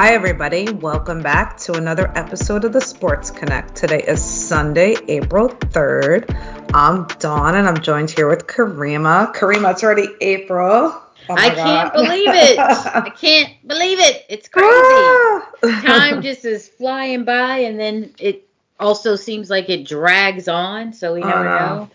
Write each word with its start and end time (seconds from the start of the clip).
Hi, 0.00 0.14
everybody. 0.14 0.70
Welcome 0.70 1.22
back 1.22 1.56
to 1.62 1.72
another 1.72 2.08
episode 2.16 2.64
of 2.64 2.72
the 2.72 2.80
Sports 2.80 3.32
Connect. 3.32 3.74
Today 3.74 4.00
is 4.00 4.22
Sunday, 4.22 4.94
April 5.08 5.48
3rd. 5.48 6.70
I'm 6.72 7.08
Dawn 7.18 7.56
and 7.56 7.66
I'm 7.66 7.82
joined 7.82 8.12
here 8.12 8.28
with 8.28 8.46
Kariemah. 8.46 9.34
Kariemah, 9.34 9.72
it's 9.72 9.82
already 9.82 10.06
April. 10.20 10.62
Oh 10.62 11.02
I 11.28 11.50
can't 11.50 11.92
believe 11.92 12.28
it. 12.28 12.60
I 12.60 13.10
can't 13.20 13.66
believe 13.66 13.98
it. 13.98 14.24
It's 14.28 14.48
crazy. 14.48 14.70
Ah! 14.70 15.50
Time 15.82 16.22
just 16.22 16.44
is 16.44 16.68
flying 16.68 17.24
by 17.24 17.58
and 17.58 17.80
then 17.80 18.14
it 18.20 18.48
also 18.78 19.16
seems 19.16 19.50
like 19.50 19.68
it 19.68 19.84
drags 19.84 20.46
on, 20.46 20.92
so 20.92 21.14
we 21.14 21.22
never 21.22 21.42
know. 21.42 21.90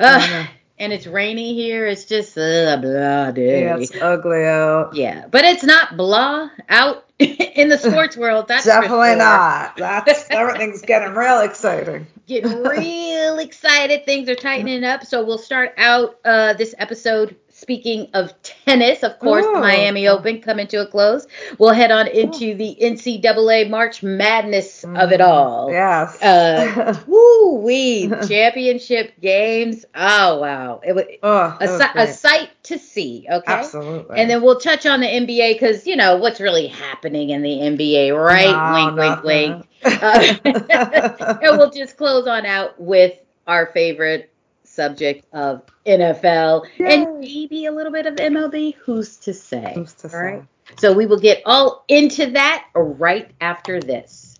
and 0.00 0.92
it's 0.92 1.06
rainy 1.06 1.54
here. 1.54 1.86
It's 1.86 2.06
just 2.06 2.36
uh, 2.36 2.76
blah 2.78 3.30
day. 3.30 3.62
Yeah, 3.62 3.78
it's 3.78 3.94
ugly 3.94 4.44
out. 4.44 4.96
Yeah, 4.96 5.28
but 5.30 5.44
it's 5.44 5.62
not 5.62 5.96
blah 5.96 6.50
out 6.68 7.05
in 7.18 7.68
the 7.68 7.78
sports 7.78 8.16
world. 8.16 8.46
That's 8.48 8.66
definitely 8.66 9.08
sure. 9.08 9.16
not. 9.16 9.76
That's 9.76 10.26
everything's 10.30 10.82
getting 10.82 11.14
real 11.14 11.40
exciting. 11.40 12.06
Getting 12.26 12.62
real 12.62 13.38
excited. 13.38 14.04
Things 14.04 14.28
are 14.28 14.34
tightening 14.34 14.84
up. 14.84 15.04
So 15.06 15.24
we'll 15.24 15.38
start 15.38 15.72
out 15.78 16.18
uh, 16.24 16.52
this 16.54 16.74
episode 16.78 17.36
Speaking 17.66 18.08
of 18.14 18.32
tennis, 18.44 19.02
of 19.02 19.18
course, 19.18 19.44
Ooh. 19.44 19.54
Miami 19.54 20.06
Open 20.06 20.40
coming 20.40 20.68
to 20.68 20.82
a 20.82 20.86
close. 20.86 21.26
We'll 21.58 21.72
head 21.72 21.90
on 21.90 22.06
into 22.06 22.54
the 22.54 22.78
NCAA 22.80 23.68
March 23.68 24.04
Madness 24.04 24.82
mm. 24.82 24.96
of 24.96 25.10
it 25.10 25.20
all. 25.20 25.72
Yes. 25.72 26.22
Uh, 26.22 26.96
woo 27.08 27.56
wee! 27.56 28.08
Championship 28.28 29.14
games. 29.20 29.84
Oh 29.96 30.38
wow! 30.38 30.80
It 30.86 30.94
was, 30.94 31.06
oh, 31.24 31.58
a, 31.60 31.90
a, 32.02 32.06
sight 32.06 32.50
to 32.62 32.78
see. 32.78 33.26
Okay. 33.28 33.52
Absolutely. 33.52 34.16
And 34.16 34.30
then 34.30 34.42
we'll 34.42 34.60
touch 34.60 34.86
on 34.86 35.00
the 35.00 35.08
NBA 35.08 35.54
because 35.54 35.88
you 35.88 35.96
know 35.96 36.18
what's 36.18 36.38
really 36.38 36.68
happening 36.68 37.30
in 37.30 37.42
the 37.42 37.50
NBA, 37.50 38.16
right? 38.16 38.46
No, 38.46 38.94
wink, 38.94 39.24
wink, 39.24 39.24
wink. 39.24 39.68
Uh, 39.86 41.38
and 41.42 41.58
we'll 41.58 41.70
just 41.70 41.96
close 41.96 42.28
on 42.28 42.46
out 42.46 42.80
with 42.80 43.12
our 43.46 43.66
favorite 43.66 44.32
subject 44.76 45.26
of 45.32 45.62
NFL 45.86 46.66
Yay. 46.78 46.94
and 46.94 47.20
maybe 47.20 47.66
a 47.66 47.72
little 47.72 47.90
bit 47.90 48.06
of 48.06 48.14
MLB. 48.14 48.74
Who's 48.76 49.16
to 49.18 49.34
say? 49.34 49.72
Who's 49.74 49.94
to 49.94 50.08
say? 50.08 50.18
Right? 50.18 50.44
So 50.78 50.92
we 50.92 51.06
will 51.06 51.18
get 51.18 51.42
all 51.46 51.84
into 51.88 52.30
that 52.32 52.66
right 52.74 53.30
after 53.40 53.80
this. 53.80 54.38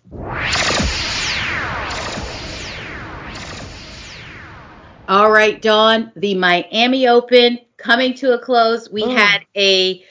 All 5.09 5.31
right, 5.31 5.61
Dawn, 5.61 6.11
the 6.15 6.35
Miami 6.35 7.07
Open 7.07 7.59
coming 7.77 8.13
to 8.15 8.33
a 8.33 8.39
close. 8.39 8.89
We 8.89 9.03
oh. 9.03 9.09
had 9.09 9.39
a 9.55 10.03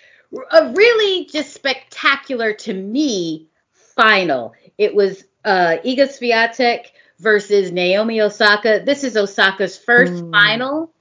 a 0.51 0.73
really 0.73 1.27
just 1.27 1.55
spectacular 1.55 2.53
to 2.53 2.75
me 2.75 3.47
final. 3.95 4.55
It 4.79 4.95
was 4.95 5.25
uh 5.45 5.77
Iga 5.85 6.09
Swiatek 6.09 6.87
versus 7.19 7.73
Naomi 7.73 8.21
Osaka. 8.21 8.83
This 8.85 9.05
is 9.05 9.17
Osaka's 9.17 9.77
first 9.77 10.13
mm. 10.13 10.31
final 10.31 10.93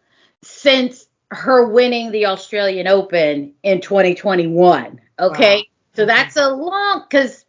since 0.43 1.07
her 1.31 1.67
winning 1.67 2.11
the 2.11 2.27
Australian 2.27 2.87
Open 2.87 3.53
in 3.63 3.81
2021. 3.81 5.01
Okay. 5.19 5.55
Wow. 5.55 5.61
So 5.95 6.05
that's 6.05 6.35
a 6.37 6.49
long 6.49 7.03
because 7.09 7.45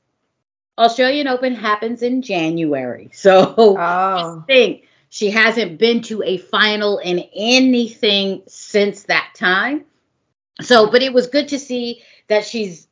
Australian 0.78 1.28
Open 1.28 1.54
happens 1.54 2.02
in 2.02 2.22
January. 2.22 3.10
So 3.16 3.54
oh. 3.58 4.44
think 4.46 4.84
she 5.08 5.30
hasn't 5.30 5.78
been 5.78 6.02
to 6.02 6.22
a 6.22 6.38
final 6.38 6.98
in 6.98 7.20
anything 7.34 8.42
since 8.46 9.04
that 9.04 9.32
time. 9.36 9.84
So, 10.60 10.90
but 10.90 11.02
it 11.02 11.12
was 11.12 11.26
good 11.26 11.48
to 11.48 11.58
see 11.58 12.02
that 12.28 12.44
she's 12.44 12.88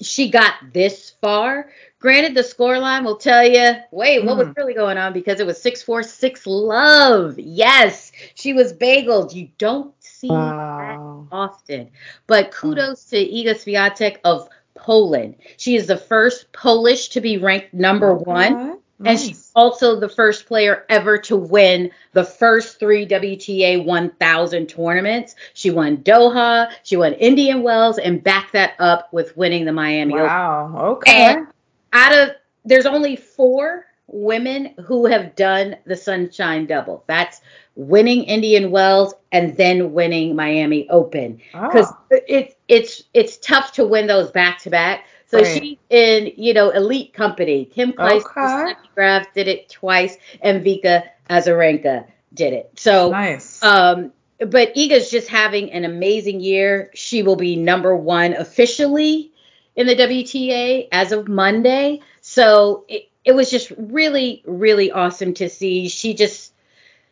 she 0.00 0.30
got 0.30 0.54
this 0.72 1.10
far. 1.20 1.70
Granted, 2.00 2.34
the 2.34 2.42
scoreline 2.42 3.04
will 3.04 3.16
tell 3.16 3.44
you, 3.44 3.72
wait, 3.90 4.24
what 4.24 4.36
mm. 4.36 4.38
was 4.38 4.46
hmm. 4.48 4.52
really 4.56 4.74
going 4.74 4.98
on 4.98 5.12
because 5.12 5.40
it 5.40 5.46
was 5.46 5.60
646 5.60 6.46
love. 6.46 7.38
Yes, 7.38 8.12
she 8.34 8.52
was 8.52 8.72
bageled. 8.72 9.34
You 9.34 9.48
don't 9.58 9.92
see 9.98 10.28
wow. 10.28 11.26
that 11.30 11.36
often. 11.36 11.90
But 12.28 12.52
kudos 12.52 13.04
to 13.06 13.16
Iga 13.16 13.54
Swiatek 13.54 14.18
of 14.24 14.48
Poland. 14.74 15.34
She 15.56 15.74
is 15.74 15.88
the 15.88 15.96
first 15.96 16.52
Polish 16.52 17.08
to 17.10 17.20
be 17.20 17.38
ranked 17.38 17.74
number 17.74 18.14
one. 18.14 18.77
Nice. 19.00 19.20
And 19.20 19.28
she's 19.28 19.50
also 19.54 20.00
the 20.00 20.08
first 20.08 20.46
player 20.46 20.84
ever 20.88 21.18
to 21.18 21.36
win 21.36 21.90
the 22.12 22.24
first 22.24 22.80
three 22.80 23.06
WTA 23.06 23.84
1000 23.84 24.68
tournaments. 24.68 25.36
She 25.54 25.70
won 25.70 25.98
Doha, 25.98 26.72
she 26.82 26.96
won 26.96 27.12
Indian 27.14 27.62
Wells, 27.62 27.98
and 27.98 28.22
backed 28.22 28.54
that 28.54 28.74
up 28.80 29.12
with 29.12 29.36
winning 29.36 29.64
the 29.64 29.72
Miami 29.72 30.14
wow. 30.14 30.66
Open. 30.66 30.74
Wow, 30.74 30.86
okay. 30.92 31.12
And 31.12 31.46
out 31.92 32.12
of 32.12 32.30
there's 32.64 32.86
only 32.86 33.14
four 33.16 33.86
women 34.08 34.74
who 34.84 35.06
have 35.06 35.36
done 35.36 35.76
the 35.84 35.96
Sunshine 35.96 36.66
Double. 36.66 37.04
That's 37.06 37.40
winning 37.76 38.24
Indian 38.24 38.70
Wells 38.70 39.14
and 39.30 39.56
then 39.56 39.92
winning 39.92 40.34
Miami 40.34 40.88
Open 40.90 41.40
ah. 41.54 41.68
because 41.68 41.92
oh. 41.92 42.20
it's 42.26 42.54
it's 42.66 43.04
it's 43.14 43.36
tough 43.38 43.72
to 43.72 43.86
win 43.86 44.06
those 44.06 44.30
back 44.30 44.58
to 44.62 44.70
back. 44.70 45.04
So 45.28 45.38
right. 45.38 45.62
she's 45.62 45.78
in, 45.90 46.32
you 46.36 46.54
know, 46.54 46.70
elite 46.70 47.12
company. 47.12 47.66
Kim 47.66 47.92
Clijsters, 47.92 48.70
okay. 48.70 48.80
Graf 48.94 49.32
did 49.34 49.46
it 49.46 49.68
twice, 49.68 50.16
and 50.40 50.64
Vika 50.64 51.04
Azarenka 51.28 52.06
did 52.32 52.54
it. 52.54 52.72
So 52.76 53.10
nice. 53.10 53.62
Um, 53.62 54.12
but 54.38 54.74
Iga's 54.74 55.10
just 55.10 55.28
having 55.28 55.72
an 55.72 55.84
amazing 55.84 56.40
year. 56.40 56.90
She 56.94 57.22
will 57.22 57.36
be 57.36 57.56
number 57.56 57.94
one 57.94 58.34
officially 58.34 59.32
in 59.76 59.86
the 59.86 59.96
WTA 59.96 60.88
as 60.92 61.12
of 61.12 61.28
Monday. 61.28 62.00
So 62.20 62.84
it, 62.88 63.08
it 63.24 63.32
was 63.32 63.50
just 63.50 63.70
really, 63.76 64.42
really 64.46 64.90
awesome 64.90 65.34
to 65.34 65.48
see. 65.50 65.88
She 65.88 66.14
just 66.14 66.52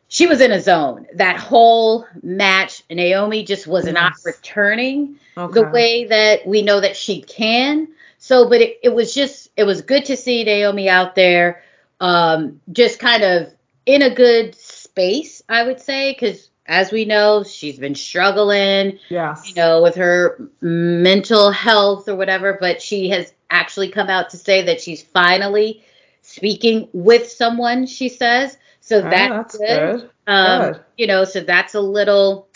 she 0.09 0.27
was 0.27 0.41
in 0.41 0.53
a 0.53 0.61
zone 0.61 1.07
that 1.15 1.37
whole 1.37 2.07
match. 2.23 2.83
Naomi 2.89 3.45
just 3.45 3.67
was 3.67 3.87
yes. 3.87 3.95
not 3.95 4.13
returning 4.25 5.17
okay. 5.37 5.53
the 5.53 5.69
way 5.69 6.05
that 6.07 6.47
we 6.47 6.63
know 6.63 6.81
that 6.81 6.97
she 6.97 7.23
can. 7.23 7.89
So, 8.27 8.49
but 8.49 8.61
it, 8.61 8.81
it 8.83 8.89
was 8.89 9.15
just, 9.15 9.51
it 9.57 9.63
was 9.63 9.83
good 9.83 10.07
to 10.07 10.17
see 10.17 10.43
Naomi 10.43 10.89
out 10.89 11.15
there, 11.15 11.63
um, 12.01 12.61
just 12.73 12.99
kind 12.99 13.23
of 13.23 13.55
in 13.87 14.03
a 14.03 14.13
good 14.13 14.57
space, 14.57 15.45
I 15.49 15.63
would 15.63 15.81
say, 15.81 16.13
because 16.13 16.51
as 16.67 16.91
we 16.91 17.05
know, 17.05 17.45
she's 17.45 17.79
been 17.79 17.95
struggling, 17.95 18.99
yes. 19.11 19.49
you 19.49 19.55
know, 19.55 19.81
with 19.81 19.95
her 19.95 20.51
mental 20.61 21.53
health 21.53 22.09
or 22.09 22.17
whatever, 22.17 22.59
but 22.61 22.83
she 22.83 23.11
has 23.11 23.33
actually 23.49 23.93
come 23.93 24.09
out 24.09 24.31
to 24.31 24.39
say 24.39 24.63
that 24.63 24.81
she's 24.81 25.03
finally 25.03 25.85
speaking 26.23 26.89
with 26.93 27.31
someone, 27.31 27.87
she 27.87 28.09
says. 28.09 28.59
So 28.81 28.99
oh, 28.99 29.03
that's, 29.03 29.57
that's 29.57 29.59
good. 29.59 30.01
good. 30.01 30.11
Um, 30.27 30.73
good. 30.73 30.85
You 30.99 31.07
know, 31.07 31.23
so 31.23 31.43
that's 31.43 31.77
a 31.77 31.81
little, 31.81 32.49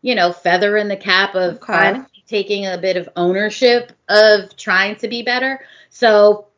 you 0.00 0.14
know, 0.14 0.32
feather 0.32 0.74
in 0.78 0.88
the 0.88 0.96
cap 0.96 1.34
of 1.34 1.56
okay. 1.56 2.00
Taking 2.26 2.66
a 2.66 2.78
bit 2.78 2.96
of 2.96 3.08
ownership 3.16 3.92
of 4.08 4.56
trying 4.56 4.96
to 4.96 5.08
be 5.08 5.22
better. 5.22 5.60
So, 5.90 6.48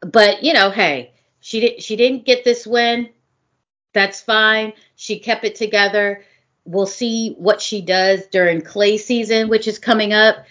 but 0.00 0.42
you 0.42 0.52
know, 0.52 0.70
hey, 0.70 1.12
she 1.40 1.60
did 1.60 1.82
she 1.82 1.96
didn't 1.96 2.24
get 2.24 2.44
this 2.44 2.66
win. 2.66 3.10
That's 3.92 4.20
fine. 4.20 4.72
She 4.96 5.18
kept 5.18 5.44
it 5.44 5.54
together. 5.54 6.24
We'll 6.64 6.86
see 6.86 7.34
what 7.38 7.60
she 7.60 7.80
does 7.80 8.26
during 8.26 8.60
clay 8.60 8.98
season, 8.98 9.48
which 9.48 9.66
is 9.66 9.78
coming 9.78 10.12
up. 10.12 10.44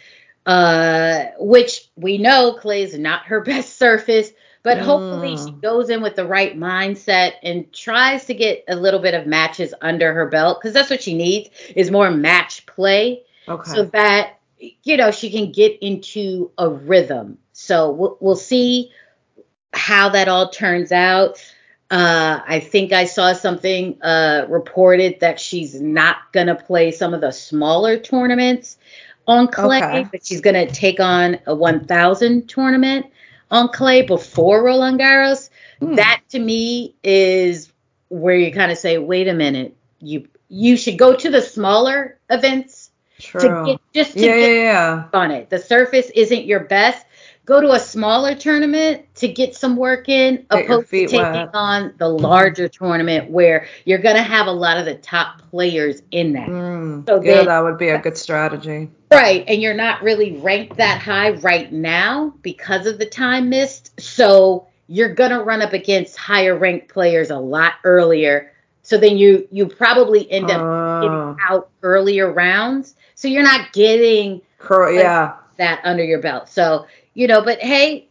Uh, 0.45 1.25
which 1.39 1.89
we 1.97 2.17
know 2.17 2.53
clay 2.53 2.81
is 2.81 2.97
not 2.97 3.25
her 3.25 3.41
best 3.43 3.77
surface, 3.77 4.31
but 4.63 4.77
mm. 4.77 4.81
hopefully 4.81 5.35
she 5.35 5.51
goes 5.51 5.89
in 5.89 6.01
with 6.01 6.15
the 6.15 6.25
right 6.25 6.57
mindset 6.57 7.33
and 7.43 7.71
tries 7.73 8.23
to 8.25 8.33
get 8.33 8.63
a 8.69 8.75
little 8.75 9.01
bit 9.01 9.13
of 9.13 9.27
matches 9.27 9.73
under 9.81 10.13
her 10.13 10.27
belt 10.27 10.59
because 10.59 10.73
that's 10.73 10.89
what 10.89 11.03
she 11.03 11.15
needs 11.15 11.49
is 11.75 11.91
more 11.91 12.09
match 12.09 12.65
play. 12.65 13.23
Okay. 13.47 13.71
So 13.71 13.83
that 13.85 14.36
you 14.59 14.97
know, 14.97 15.11
she 15.11 15.29
can 15.29 15.51
get 15.51 15.77
into 15.81 16.51
a 16.57 16.69
rhythm. 16.69 17.37
So 17.53 17.91
we'll, 17.91 18.17
we'll 18.19 18.35
see 18.35 18.91
how 19.73 20.09
that 20.09 20.27
all 20.27 20.49
turns 20.49 20.91
out. 20.91 21.43
Uh, 21.89 22.41
I 22.45 22.59
think 22.59 22.91
I 22.91 23.05
saw 23.05 23.33
something 23.33 24.01
uh, 24.01 24.45
reported 24.49 25.21
that 25.21 25.39
she's 25.39 25.79
not 25.79 26.17
going 26.33 26.47
to 26.47 26.55
play 26.55 26.91
some 26.91 27.13
of 27.13 27.21
the 27.21 27.31
smaller 27.31 27.97
tournaments 27.97 28.77
on 29.25 29.47
clay, 29.47 29.83
okay. 29.83 30.07
but 30.11 30.25
she's 30.25 30.41
going 30.41 30.67
to 30.67 30.73
take 30.73 30.99
on 30.99 31.39
a 31.45 31.55
1,000 31.55 32.47
tournament 32.47 33.05
on 33.51 33.69
clay 33.69 34.01
before 34.01 34.63
Roland 34.63 34.99
Garros. 34.99 35.49
Hmm. 35.79 35.95
That 35.95 36.21
to 36.29 36.39
me 36.39 36.95
is 37.03 37.71
where 38.09 38.35
you 38.35 38.51
kind 38.51 38.71
of 38.71 38.77
say, 38.77 38.97
wait 38.97 39.27
a 39.27 39.33
minute, 39.33 39.75
you 39.99 40.27
you 40.49 40.77
should 40.77 40.97
go 40.97 41.13
to 41.13 41.29
the 41.29 41.41
smaller 41.41 42.17
events 42.29 42.89
True. 43.19 43.41
To 43.41 43.65
get, 43.65 43.76
just 43.93 44.13
to 44.13 44.19
yeah, 44.19 44.35
get 44.35 44.55
yeah, 44.55 44.63
yeah. 44.63 45.03
on 45.13 45.31
it. 45.31 45.49
The 45.49 45.59
surface 45.59 46.09
isn't 46.15 46.45
your 46.45 46.61
best. 46.61 47.05
Go 47.45 47.61
to 47.61 47.71
a 47.71 47.79
smaller 47.79 48.35
tournament 48.35 49.05
to 49.15 49.29
get 49.29 49.55
some 49.55 49.77
work 49.77 50.09
in, 50.09 50.45
Get 50.51 50.65
opposed 50.65 50.89
to 50.89 51.07
taking 51.07 51.21
wet. 51.21 51.49
on 51.53 51.93
the 51.97 52.09
larger 52.09 52.67
tournament 52.67 53.31
where 53.31 53.67
you're 53.85 53.99
gonna 53.99 54.21
have 54.21 54.47
a 54.47 54.51
lot 54.51 54.77
of 54.77 54.83
the 54.85 54.95
top 54.95 55.41
players 55.49 56.01
in 56.11 56.33
that. 56.33 56.49
Mm, 56.49 57.07
So 57.07 57.21
yeah, 57.23 57.35
then- 57.35 57.45
that 57.45 57.63
would 57.63 57.77
be 57.77 57.87
a 57.87 57.99
good 57.99 58.17
strategy. 58.17 58.89
Right, 59.09 59.45
and 59.47 59.61
you're 59.61 59.73
not 59.73 60.03
really 60.03 60.33
ranked 60.33 60.75
that 60.77 60.99
high 61.01 61.29
right 61.29 61.71
now 61.71 62.33
because 62.41 62.85
of 62.85 62.99
the 62.99 63.05
time 63.05 63.47
missed. 63.47 63.97
So 63.97 64.67
you're 64.87 65.13
gonna 65.13 65.41
run 65.41 65.61
up 65.61 65.71
against 65.71 66.17
higher 66.17 66.57
ranked 66.57 66.89
players 66.89 67.29
a 67.29 67.37
lot 67.39 67.75
earlier. 67.85 68.51
So 68.83 68.97
then 68.97 69.17
you 69.17 69.47
you 69.51 69.67
probably 69.67 70.29
end 70.29 70.51
up 70.51 70.61
Oh, 70.61 71.01
getting 71.01 71.37
out 71.49 71.69
earlier 71.81 72.29
rounds. 72.29 72.95
So 73.17 73.27
you're 73.27 73.43
not 73.43 73.73
getting 73.73 74.41
cor- 74.59 74.91
yeah. 74.91 75.33
that 75.57 75.81
under 75.83 76.03
your 76.03 76.21
belt. 76.21 76.47
So 76.49 76.85
you 77.15 77.27
know, 77.27 77.41
but 77.41 77.59
hey, 77.59 78.07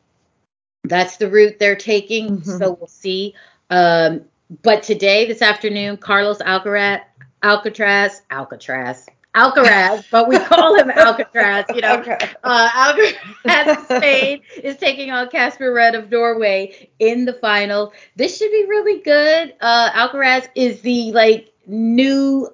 that's 0.84 1.16
the 1.16 1.30
route 1.30 1.58
they're 1.60 1.76
taking. 1.76 2.38
Mhm. 2.38 2.58
So 2.58 2.72
we'll 2.72 2.88
see. 2.88 3.34
Um, 3.70 4.22
but 4.62 4.82
today, 4.82 5.26
this 5.26 5.42
afternoon, 5.42 5.96
Carlos 5.98 6.38
Alcaraz, 6.38 7.02
Alcatraz, 7.42 8.22
Alcatraz, 8.30 9.06
Alcaraz, 9.34 10.04
but 10.10 10.28
we 10.28 10.38
call 10.40 10.74
him 10.76 10.90
Alcatraz. 10.96 11.66
You 11.72 11.82
know, 11.82 11.98
Okay. 12.00 12.18
uh, 12.42 12.68
Alcaraz 12.68 13.78
of 13.78 13.84
Spain 13.98 14.40
is 14.62 14.76
taking 14.76 15.12
on 15.12 15.28
Casper 15.28 15.72
Ruud 15.72 15.96
of 15.96 16.10
Norway 16.10 16.88
in 16.98 17.24
the 17.26 17.34
final. 17.34 17.92
This 18.16 18.38
should 18.38 18.50
be 18.50 18.64
really 18.68 19.00
good. 19.02 19.54
Uh, 19.60 19.90
Alcaraz 19.92 20.48
is 20.56 20.80
the 20.80 21.12
like 21.12 21.52
new 21.66 22.48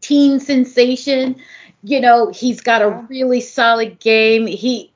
teen 0.00 0.40
sensation. 0.40 1.36
You 1.82 2.00
know, 2.00 2.30
he's 2.30 2.60
got 2.60 2.82
a 2.82 2.90
really 3.08 3.40
solid 3.40 3.98
game. 4.00 4.46
He 4.46 4.92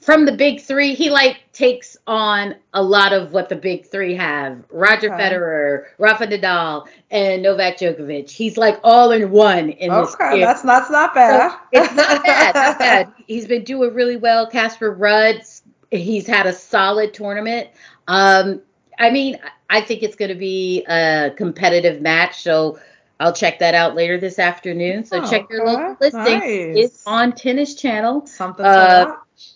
from 0.00 0.24
the 0.26 0.32
big 0.32 0.60
three, 0.60 0.94
he 0.94 1.10
like 1.10 1.38
takes 1.52 1.96
on 2.06 2.54
a 2.72 2.82
lot 2.82 3.12
of 3.12 3.32
what 3.32 3.48
the 3.48 3.56
big 3.56 3.86
three 3.86 4.14
have. 4.14 4.64
Roger 4.70 5.10
Okay. 5.10 5.18
Federer, 5.18 5.84
Rafa 5.98 6.26
Nadal, 6.26 6.86
and 7.10 7.42
Novak 7.42 7.78
Djokovic. 7.78 8.30
He's 8.30 8.56
like 8.56 8.78
all 8.84 9.10
in 9.12 9.30
one 9.30 9.70
in 9.70 9.94
this 9.94 10.14
Okay, 10.14 10.30
game. 10.30 10.48
that's 10.48 10.62
that's 10.62 10.90
not 10.90 11.14
So 11.28 11.40
bad. 11.40 11.52
it's 11.72 11.92
not 11.94 12.24
bad, 12.26 12.54
not 12.54 12.78
bad. 12.78 13.08
He's 13.26 13.46
been 13.46 13.64
doing 13.64 13.94
really 13.94 14.16
well. 14.16 14.48
Casper 14.48 14.94
Ruud, 14.94 15.62
he's 15.90 16.26
had 16.26 16.46
a 16.46 16.52
solid 16.52 17.12
tournament. 17.14 17.68
Um, 18.06 18.62
I 18.98 19.10
mean, 19.10 19.38
I 19.70 19.80
think 19.80 20.02
it's 20.02 20.16
going 20.16 20.28
to 20.30 20.34
be 20.34 20.84
a 20.88 21.32
competitive 21.36 22.00
match, 22.00 22.42
so 22.42 22.78
I'll 23.18 23.32
check 23.32 23.58
that 23.60 23.74
out 23.74 23.94
later 23.94 24.18
this 24.18 24.38
afternoon. 24.38 25.04
So 25.04 25.22
Oh, 25.22 25.30
check 25.30 25.46
your 25.50 25.62
okay. 25.62 25.72
local 25.76 25.96
listing. 26.00 26.22
Nice. 26.38 26.76
It's 26.76 27.06
on 27.06 27.32
Tennis 27.32 27.74
Channel. 27.74 28.26
Something 28.26 28.64
to 28.64 28.70
Uh, 28.70 29.04
watch. 29.08 29.48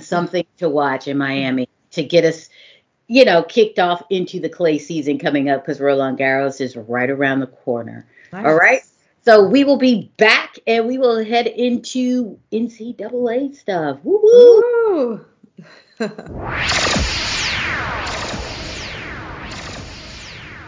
Something 0.00 0.46
to 0.58 0.68
watch 0.68 1.08
in 1.08 1.18
Miami 1.18 1.68
to 1.90 2.04
get 2.04 2.24
us, 2.24 2.48
you 3.08 3.24
know, 3.24 3.42
kicked 3.42 3.80
off 3.80 4.02
into 4.10 4.38
the 4.38 4.48
clay 4.48 4.78
season 4.78 5.18
coming 5.18 5.48
up 5.50 5.62
because 5.64 5.80
Roland 5.80 6.18
Garros 6.18 6.60
is 6.60 6.76
right 6.76 7.10
around 7.10 7.40
the 7.40 7.48
corner. 7.48 8.06
Nice. 8.32 8.46
all 8.46 8.54
right. 8.54 8.82
So 9.24 9.48
we 9.48 9.64
will 9.64 9.76
be 9.78 10.12
back 10.16 10.58
and 10.66 10.86
we 10.86 10.96
will 10.98 11.22
head 11.24 11.48
into 11.48 12.38
NCAA 12.52 13.56
stuff. 13.56 13.98
Woo 14.04 14.20
woo. 14.22 15.20
Woo. 15.98 16.08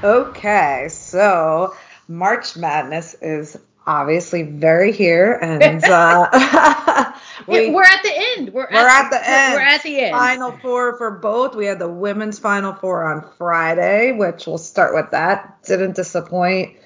okay, 0.03 0.89
so 0.91 1.75
March 2.11 2.57
Madness 2.57 3.15
is 3.23 3.57
obviously 3.87 4.43
very 4.43 4.91
here, 4.91 5.35
and 5.41 5.83
uh, 5.85 7.13
we, 7.47 7.71
we're 7.71 7.85
at 7.85 8.03
the 8.03 8.13
end. 8.37 8.53
We're, 8.53 8.67
we're 8.71 8.79
at 8.79 9.11
the 9.11 9.17
we're- 9.17 9.25
end. 9.27 9.55
We're 9.55 9.61
at 9.61 9.83
the 9.85 10.01
end. 10.01 10.17
Final 10.17 10.53
four 10.59 10.99
for 10.99 11.13
both. 11.13 11.55
We 11.55 11.67
had 11.67 11.79
the 11.79 11.89
women's 11.89 12.41
final 12.41 12.75
four 12.75 13.05
on 13.05 13.31
Friday, 13.39 14.11
which 14.11 14.49
we'll 14.49 14.59
start 14.59 14.93
with 14.93 15.13
that. 15.13 15.63
Didn't 15.63 15.95
disappoint. 15.95 16.77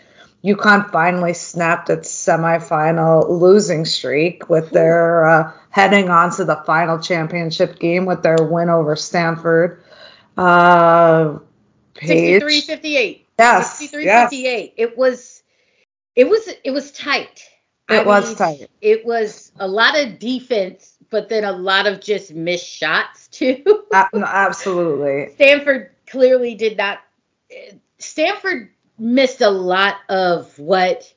UConn 0.44 0.92
finally 0.92 1.32
snapped 1.32 1.88
its 1.88 2.12
semifinal 2.12 3.26
losing 3.26 3.86
streak 3.86 4.50
with 4.50 4.70
their 4.70 5.24
uh, 5.24 5.52
heading 5.70 6.10
on 6.10 6.32
to 6.32 6.44
the 6.44 6.56
final 6.66 6.98
championship 6.98 7.78
game 7.78 8.04
with 8.04 8.22
their 8.22 8.36
win 8.42 8.68
over 8.68 8.94
Stanford. 8.94 9.82
Uh, 10.36 11.38
Paige, 11.94 12.42
63 12.42 12.60
58. 12.60 13.23
Yes, 13.38 13.78
63 13.78 14.04
yes. 14.04 14.30
58. 14.30 14.74
It 14.76 14.96
was 14.98 15.42
it 16.16 16.28
was 16.28 16.48
it 16.64 16.70
was 16.70 16.92
tight. 16.92 17.44
It 17.90 18.06
was 18.06 18.34
tight. 18.34 18.70
It 18.80 19.04
was 19.04 19.52
a 19.58 19.68
lot 19.68 19.98
of 19.98 20.18
defense, 20.18 20.96
but 21.10 21.28
then 21.28 21.44
a 21.44 21.52
lot 21.52 21.86
of 21.86 22.00
just 22.00 22.32
missed 22.32 22.66
shots 22.66 23.28
too. 23.32 23.62
No, 23.92 24.24
absolutely. 24.24 25.34
Stanford 25.34 25.90
clearly 26.06 26.54
did 26.54 26.76
not. 26.76 27.00
Stanford 27.98 28.70
missed 28.98 29.40
a 29.40 29.50
lot 29.50 29.96
of 30.08 30.58
what 30.58 31.12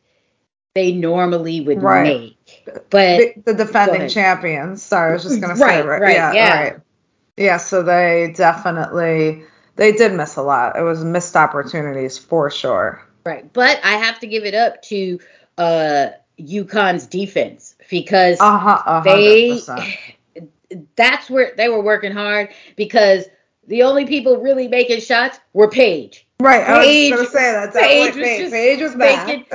they 0.75 0.91
normally 0.91 1.61
would 1.61 1.81
Right. 1.81 2.03
make, 2.03 2.63
but 2.89 3.17
the, 3.17 3.33
the 3.45 3.53
defending 3.53 4.09
champions. 4.09 4.83
Sorry, 4.83 5.11
I 5.11 5.13
was 5.13 5.23
just 5.23 5.41
gonna 5.41 5.55
say 5.57 5.63
Right, 5.63 5.85
right, 5.85 6.01
right, 6.01 6.13
yeah, 6.13 6.33
yeah. 6.33 6.61
right. 6.61 6.79
Yeah, 7.37 7.57
so 7.57 7.83
they 7.83 8.33
definitely 8.35 9.43
they 9.77 9.91
did 9.93 10.13
miss 10.13 10.35
a 10.35 10.41
lot. 10.41 10.77
It 10.77 10.81
was 10.83 11.03
missed 11.03 11.35
opportunities 11.35 12.17
for 12.17 12.49
sure. 12.51 13.01
right. 13.23 13.51
But 13.53 13.79
I 13.83 13.93
have 13.93 14.19
to 14.19 14.27
give 14.27 14.43
it 14.43 14.53
up 14.53 14.81
to 14.83 15.19
uh 15.57 16.07
UConn's 16.39 17.07
defense 17.07 17.75
because 17.89 18.37
Uh 18.39 18.57
huh. 18.59 18.83
A 18.85 19.01
hundred 19.01 19.15
they 19.21 19.61
that's 20.95 21.29
where 21.29 21.53
they 21.57 21.69
were 21.69 21.81
working 21.81 22.11
hard 22.11 22.49
because 22.75 23.25
the 23.67 23.83
only 23.83 24.05
people 24.05 24.37
really 24.37 24.67
making 24.67 24.99
shots 25.01 25.39
were 25.53 25.69
Paige. 25.69 26.25
Right. 26.39 26.61
I 26.63 26.77
was 26.77 26.85
Paige- 26.87 27.09
just 27.13 27.33
gonna 27.33 27.45
say 27.45 27.51
that. 27.51 27.73
Paige 27.73 28.05
Definitely 28.13 28.21
was 28.21 28.27
Paige. 28.27 28.39
just 28.39 28.53
Paige 28.53 28.81
was 28.81 28.95
bad. 28.95 29.27
making- 29.27 29.45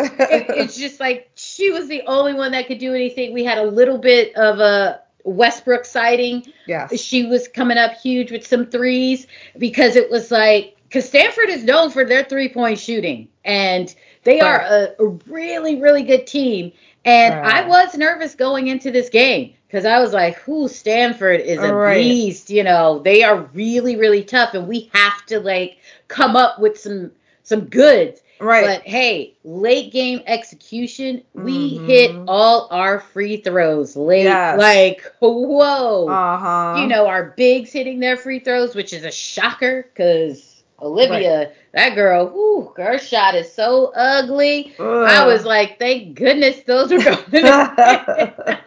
it, 0.50 0.58
it's 0.58 0.76
just 0.76 1.00
like 1.00 1.30
she 1.34 1.70
was 1.70 1.86
the 1.88 2.02
only 2.06 2.34
one 2.34 2.52
that 2.52 2.66
could 2.66 2.78
do 2.78 2.94
anything. 2.94 3.32
We 3.32 3.44
had 3.44 3.58
a 3.58 3.64
little 3.64 3.98
bit 3.98 4.34
of 4.36 4.58
a 4.58 5.01
Westbrook 5.24 5.84
sighting. 5.84 6.44
yes. 6.66 6.98
She 7.00 7.26
was 7.26 7.48
coming 7.48 7.78
up 7.78 7.92
huge 7.94 8.30
with 8.32 8.46
some 8.46 8.66
threes 8.66 9.26
because 9.58 9.96
it 9.96 10.10
was 10.10 10.30
like 10.30 10.76
because 10.88 11.06
Stanford 11.08 11.48
is 11.48 11.64
known 11.64 11.90
for 11.90 12.04
their 12.04 12.24
three 12.24 12.48
point 12.48 12.78
shooting 12.78 13.28
and 13.44 13.94
they 14.24 14.40
are 14.40 14.60
a, 14.60 14.88
a 14.98 15.06
really 15.26 15.80
really 15.80 16.02
good 16.02 16.26
team. 16.26 16.72
And 17.04 17.34
Right. 17.34 17.64
I 17.64 17.66
was 17.66 17.96
nervous 17.96 18.34
going 18.36 18.68
into 18.68 18.90
this 18.92 19.08
game 19.08 19.54
because 19.66 19.84
I 19.84 19.98
was 19.98 20.12
like, 20.12 20.36
"Who 20.38 20.68
Stanford 20.68 21.40
is 21.40 21.58
a 21.58 21.74
Right. 21.74 21.98
beast." 22.02 22.50
You 22.50 22.62
know, 22.62 23.00
they 23.00 23.22
are 23.24 23.48
really 23.54 23.96
really 23.96 24.22
tough, 24.22 24.54
and 24.54 24.68
we 24.68 24.90
have 24.92 25.24
to 25.26 25.40
like 25.40 25.78
come 26.08 26.36
up 26.36 26.60
with 26.60 26.78
some 26.78 27.10
some 27.42 27.64
goods. 27.64 28.20
Right. 28.42 28.66
But 28.66 28.82
hey, 28.88 29.34
late 29.44 29.92
game 29.92 30.20
execution, 30.26 31.22
we 31.34 31.78
Mhm. 31.78 31.86
hit 31.86 32.16
all 32.28 32.68
our 32.70 33.00
free 33.00 33.36
throws 33.38 33.96
late. 33.96 34.24
Yes. 34.24 34.58
Like, 34.58 35.04
whoa. 35.20 36.08
uh 36.08 36.38
huh. 36.38 36.80
you 36.80 36.86
know, 36.88 37.06
our 37.06 37.34
bigs 37.36 37.72
hitting 37.72 38.00
their 38.00 38.16
free 38.16 38.40
throws, 38.40 38.74
which 38.74 38.92
is 38.92 39.04
a 39.04 39.10
shocker 39.12 39.86
because 39.94 40.62
Olivia, 40.80 41.52
that 41.72 41.94
girl, 41.94 42.26
whoo, 42.28 42.72
her 42.76 42.98
shot 42.98 43.34
is 43.36 43.52
so 43.52 43.92
ugly. 43.94 44.74
I 44.80 45.24
was 45.26 45.44
like, 45.44 45.78
thank 45.78 46.14
goodness 46.16 46.60
those 46.66 46.90
are 46.90 46.98
going 46.98 47.18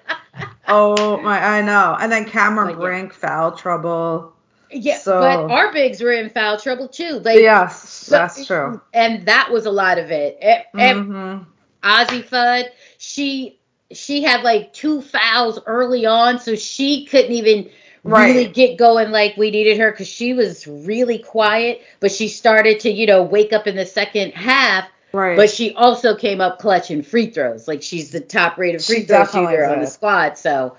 oh 0.67 1.17
my, 1.21 1.57
I 1.57 1.61
know. 1.61 1.97
And 1.99 2.11
then 2.11 2.25
Cameron 2.25 2.67
But 2.69 2.81
yeah. 2.81 2.87
Brink 2.87 3.13
foul 3.13 3.51
trouble. 3.51 4.34
Yeah, 4.75 4.97
So- 4.97 5.19
but 5.19 5.51
our 5.51 5.71
bigs 5.71 6.01
were 6.01 6.11
in 6.11 6.29
foul 6.29 6.57
trouble 6.59 6.87
too. 6.87 7.19
Like, 7.23 7.39
yes, 7.39 7.87
so- 7.89 8.11
that's 8.15 8.45
true. 8.45 8.81
And 8.93 9.25
that 9.25 9.51
was 9.51 9.65
a 9.65 9.71
lot 9.71 9.97
of 9.97 10.11
it. 10.11 10.37
And 10.41 10.99
e- 10.99 11.01
hmm 11.01 11.37
Azzi 11.83 12.23
Fudd, 12.23 12.65
she 12.97 13.59
she 13.91 14.23
had 14.23 14.41
like 14.43 14.73
two 14.73 15.01
fouls 15.01 15.59
early 15.65 16.05
on, 16.05 16.39
so 16.39 16.55
she 16.55 17.05
couldn't 17.05 17.31
even 17.31 17.69
really 18.03 18.45
get 18.47 18.77
going 18.77 19.11
like 19.11 19.35
we 19.37 19.49
needed 19.51 19.77
her 19.79 19.91
because 19.91 20.07
she 20.07 20.33
was 20.33 20.67
really 20.67 21.19
quiet, 21.19 21.81
but 21.99 22.11
she 22.11 22.27
started 22.27 22.79
to 22.81 22.89
you 22.91 23.05
know 23.05 23.23
wake 23.23 23.53
up 23.53 23.67
in 23.67 23.75
the 23.75 23.85
second 23.85 24.31
half. 24.33 24.87
Right. 25.11 25.37
But 25.37 25.49
she 25.49 25.73
also 25.75 26.15
came 26.15 26.41
up 26.41 26.59
clutch 26.59 26.91
in 26.91 27.01
free 27.01 27.27
throws. 27.27 27.67
Like 27.69 27.81
she's 27.81 28.11
the 28.11 28.19
top 28.19 28.57
rated 28.57 28.83
free 28.83 28.97
She 28.97 29.03
throw 29.05 29.25
shooter 29.25 29.63
on 29.65 29.79
the 29.79 29.87
squad. 29.87 30.37
So, 30.37 30.75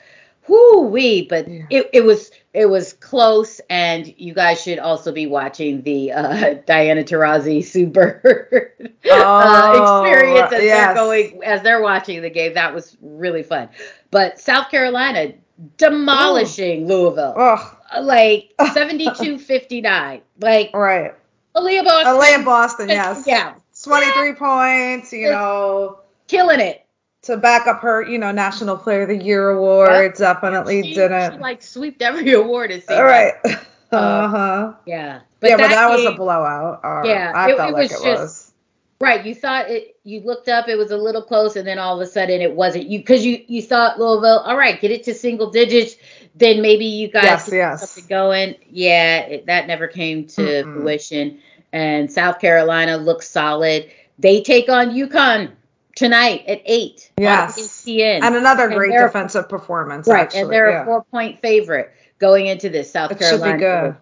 whoo 0.46 0.82
wee. 0.88 1.22
But 1.22 1.48
Yeah. 1.48 1.62
it, 1.70 1.90
it 1.94 2.04
was 2.04 2.30
it 2.56 2.66
was 2.70 2.94
close, 2.94 3.60
and 3.68 4.12
you 4.18 4.32
guys 4.32 4.62
should 4.62 4.78
also 4.78 5.12
be 5.12 5.26
watching 5.26 5.82
the 5.82 6.12
uh, 6.12 6.54
Diana 6.66 7.04
Taurasi 7.04 7.62
Sue 7.62 7.86
Bird 7.86 8.72
uh, 8.80 8.90
Oh, 9.12 10.02
experience 10.04 10.52
as 10.52 10.62
yes. 10.64 10.86
they're 10.86 10.94
going 10.94 11.44
as 11.44 11.62
they're 11.62 11.82
watching 11.82 12.22
the 12.22 12.30
game. 12.30 12.54
That 12.54 12.74
was 12.74 12.96
really 13.02 13.42
fun. 13.42 13.68
But 14.10 14.40
South 14.40 14.70
Carolina 14.70 15.34
demolishing 15.76 16.86
Louisville, 16.86 17.34
Ugh. 17.36 17.76
like 18.02 18.52
72-59. 18.60 20.20
Like 20.40 20.70
Right. 20.74 21.14
Aaliyah 21.54 21.84
Boston, 21.84 22.14
Aaliyah 22.14 22.44
Boston, 22.44 22.88
yes. 22.88 23.24
yeah, 23.26 23.54
23 23.82 24.34
points, 24.34 25.12
you 25.12 25.26
It's- 25.26 25.32
know, 25.32 26.00
killing 26.28 26.60
it. 26.60 26.85
To 27.26 27.36
back 27.36 27.66
up 27.66 27.80
her, 27.80 28.02
you 28.02 28.18
know, 28.18 28.32
National 28.32 28.76
Player 28.76 29.02
of 29.02 29.08
the 29.08 29.16
Year 29.16 29.50
award. 29.50 29.90
Yep. 29.90 30.16
Definitely 30.16 30.82
she, 30.82 30.94
didn't. 30.94 31.32
She 31.34 31.38
like 31.38 31.62
swept 31.62 32.02
every 32.02 32.32
award 32.32 32.70
it 32.70 32.86
seemed 32.86 32.98
All 33.00 33.04
right. 33.06 33.34
Uh 33.92 34.28
huh. 34.28 34.72
Yeah. 34.84 35.20
yeah, 35.40 35.56
but 35.56 35.68
that 35.68 35.88
was 35.88 36.04
a 36.04 36.10
blowout. 36.12 36.80
Or 36.82 37.02
Yeah, 37.06 37.30
I 37.34 37.50
it- 37.52 37.56
felt 37.56 37.70
it 37.70 37.72
like 37.72 37.82
was 37.82 37.92
it 37.92 38.04
just- 38.04 38.20
was. 38.20 38.52
Right, 38.98 39.26
you 39.26 39.34
thought 39.34 39.70
it. 39.70 39.96
You 40.04 40.20
looked 40.20 40.48
up, 40.48 40.68
it 40.68 40.76
was 40.76 40.90
a 40.90 40.96
little 40.96 41.20
close, 41.22 41.54
and 41.56 41.68
then 41.68 41.78
all 41.78 42.00
of 42.00 42.06
a 42.06 42.10
sudden 42.10 42.40
it 42.40 42.50
wasn't. 42.52 42.86
You 42.86 42.98
because 42.98 43.24
you 43.26 43.44
you 43.46 43.60
thought 43.62 43.98
Louisville, 44.00 44.38
all 44.38 44.56
right, 44.56 44.80
get 44.80 44.90
it 44.90 45.04
to 45.04 45.12
single 45.14 45.50
digits, 45.50 45.96
then 46.34 46.62
maybe 46.62 46.86
you 46.86 47.08
guys 47.08 47.24
Yes, 47.24 47.50
yes. 47.52 47.90
something 47.90 48.08
going. 48.08 48.54
Yeah, 48.70 49.18
it, 49.20 49.46
that 49.46 49.66
never 49.66 49.86
came 49.86 50.26
to 50.28 50.40
Mm-mm. 50.42 50.72
fruition. 50.74 51.38
And 51.74 52.10
South 52.10 52.40
Carolina 52.40 52.96
looks 52.96 53.28
solid. 53.28 53.90
They 54.18 54.40
take 54.42 54.70
on 54.70 54.90
UConn 54.90 55.52
tonight 55.96 56.44
at 56.46 56.62
eight. 56.64 57.10
Yes. 57.18 57.58
ESPN. 57.58 58.22
And 58.22 58.36
another 58.36 58.68
great 58.68 58.92
they're- 58.92 59.06
defensive 59.08 59.48
performance. 59.48 60.06
right, 60.06 60.22
actually. 60.22 60.42
and 60.42 60.52
they're 60.52 60.70
yeah. 60.70 60.82
a 60.82 60.84
four 60.84 61.02
point 61.02 61.40
favorite 61.40 61.92
going 62.20 62.46
into 62.46 62.68
this 62.68 62.92
South 62.92 63.10
It 63.10 63.18
should 63.18 63.40
Carolina. 63.40 63.54
be 63.56 63.60
good. 63.60 63.96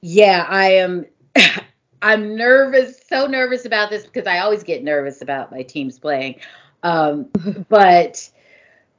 Yeah, 0.00 0.44
I 0.48 0.72
am. 0.72 1.06
I'm 2.02 2.36
nervous, 2.36 3.00
so 3.08 3.26
nervous 3.26 3.64
about 3.64 3.88
this 3.88 4.04
because 4.04 4.26
I 4.26 4.40
always 4.40 4.62
get 4.62 4.84
nervous 4.84 5.22
about 5.22 5.50
my 5.50 5.62
teams 5.62 5.98
playing. 5.98 6.40
Um, 6.82 7.28
but 7.70 8.28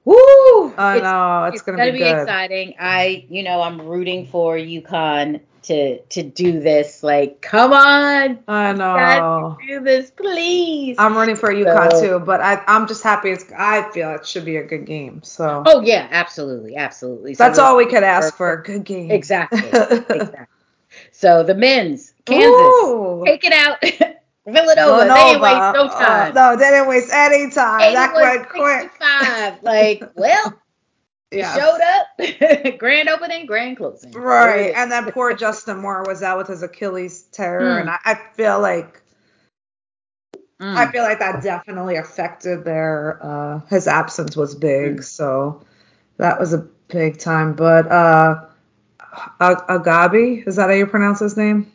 woo, 0.06 0.74
I 0.76 0.96
it's, 0.96 1.04
know 1.04 1.44
it's, 1.46 1.56
it's 1.58 1.62
gonna, 1.64 1.78
gonna 1.78 1.92
be, 1.92 2.00
be, 2.00 2.06
exciting. 2.06 2.76
I, 2.80 3.26
you 3.30 3.44
know, 3.44 3.62
I'm 3.62 3.80
rooting 3.80 4.26
for 4.26 4.56
UConn 4.56 5.42
to 5.66 6.00
to 6.00 6.24
do 6.24 6.60
this. 6.60 7.04
Like, 7.04 7.42
come 7.42 7.74
on, 7.74 8.40
I 8.48 8.74
know. 8.74 9.58
do 9.68 9.80
this, 9.82 10.12
please. 10.12 10.96
I'm 11.00 11.16
running 11.16 11.36
for 11.36 11.54
UConn 11.54 11.92
So- 11.92 12.20
too, 12.20 12.26
but 12.26 12.42
I, 12.42 12.64
I'm 12.68 12.88
just 12.88 13.04
happy. 13.04 13.32
It's. 13.32 13.46
I 13.58 13.90
feel 13.92 14.12
it 14.12 14.26
should 14.26 14.46
be 14.46 14.58
a 14.58 14.64
good 14.64 14.86
game. 14.86 15.22
So 15.24 15.64
oh 15.66 15.82
yeah, 15.82 16.08
absolutely, 16.12 16.76
absolutely. 16.76 17.34
So 17.34 17.44
that's 17.44 17.60
all 17.60 17.78
we 17.78 17.86
could 17.86 18.04
ask 18.04 18.36
for. 18.36 18.54
A 18.54 18.64
good 18.64 18.84
game. 18.84 19.12
Exactly, 19.12 19.60
exactly. 19.68 20.46
So 21.12 21.44
the 21.44 21.56
men's 21.56 22.14
Kansas 22.26 22.50
Ooh. 22.50 23.24
take 23.26 23.44
it 23.44 23.54
out. 23.54 23.78
Villanova, 24.48 25.06
they 25.12 25.32
ain't 25.32 25.42
waste 25.42 25.74
no 25.74 25.88
time. 25.88 26.38
Uh, 26.38 26.52
no, 26.52 26.56
they 26.56 26.70
didn't 26.70 26.88
waste 26.88 27.10
any 27.12 27.50
time. 27.50 27.94
That 27.96 28.14
went 28.14 28.48
quick. 28.48 28.92
81-65. 29.02 29.64
Like, 29.64 30.04
well, 30.16 30.54
Yeah. 31.32 31.56
showed 31.56 31.82
up. 31.82 32.78
grand 32.80 33.10
opening, 33.10 33.46
grand 33.46 33.78
closing. 33.78 34.12
Right, 34.12 34.74
and 34.76 34.92
then 34.92 35.12
poor 35.12 35.34
Justin 35.36 35.78
Moore 35.80 36.04
was 36.08 36.24
out 36.24 36.38
with 36.38 36.48
his 36.48 36.64
Achilles 36.64 37.24
tear, 37.32 37.62
Mm. 37.62 37.82
and 37.82 37.90
I, 37.90 37.98
I 38.06 38.16
feel 38.36 38.60
like 38.62 39.02
Mm. 40.62 40.78
I 40.78 40.90
feel 40.90 41.04
like 41.04 41.20
that 41.20 41.44
definitely 41.44 41.98
affected 41.98 42.64
their 42.64 43.20
uh 43.22 43.60
his 43.70 43.88
absence 43.88 44.38
was 44.38 44.56
big, 44.56 45.00
Mm. 45.00 45.04
so 45.04 45.66
that 46.18 46.40
was 46.40 46.54
a 46.54 46.60
big 46.88 47.18
time. 47.20 47.54
But 47.56 47.92
uh 47.92 48.46
Ag- 49.42 49.68
Agabi, 49.68 50.48
is 50.48 50.56
that 50.56 50.70
how 50.70 50.76
you 50.76 50.86
pronounce 50.86 51.20
his 51.20 51.36
name? 51.36 51.72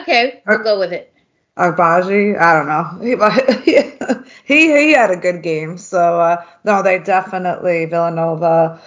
okay, 0.00 0.42
I'll 0.48 0.58
go 0.64 0.78
with 0.80 0.92
it. 0.92 1.12
Agbaji, 1.56 2.38
I 2.38 2.52
don't 2.54 2.66
know. 2.68 3.64
He, 3.64 3.72
he 4.46 4.70
he 4.70 4.92
had 4.92 5.10
a 5.10 5.16
good 5.16 5.42
game. 5.42 5.76
So 5.78 6.20
uh 6.20 6.44
no, 6.64 6.82
they 6.82 6.98
definitely 6.98 7.84
Villanova 7.86 8.80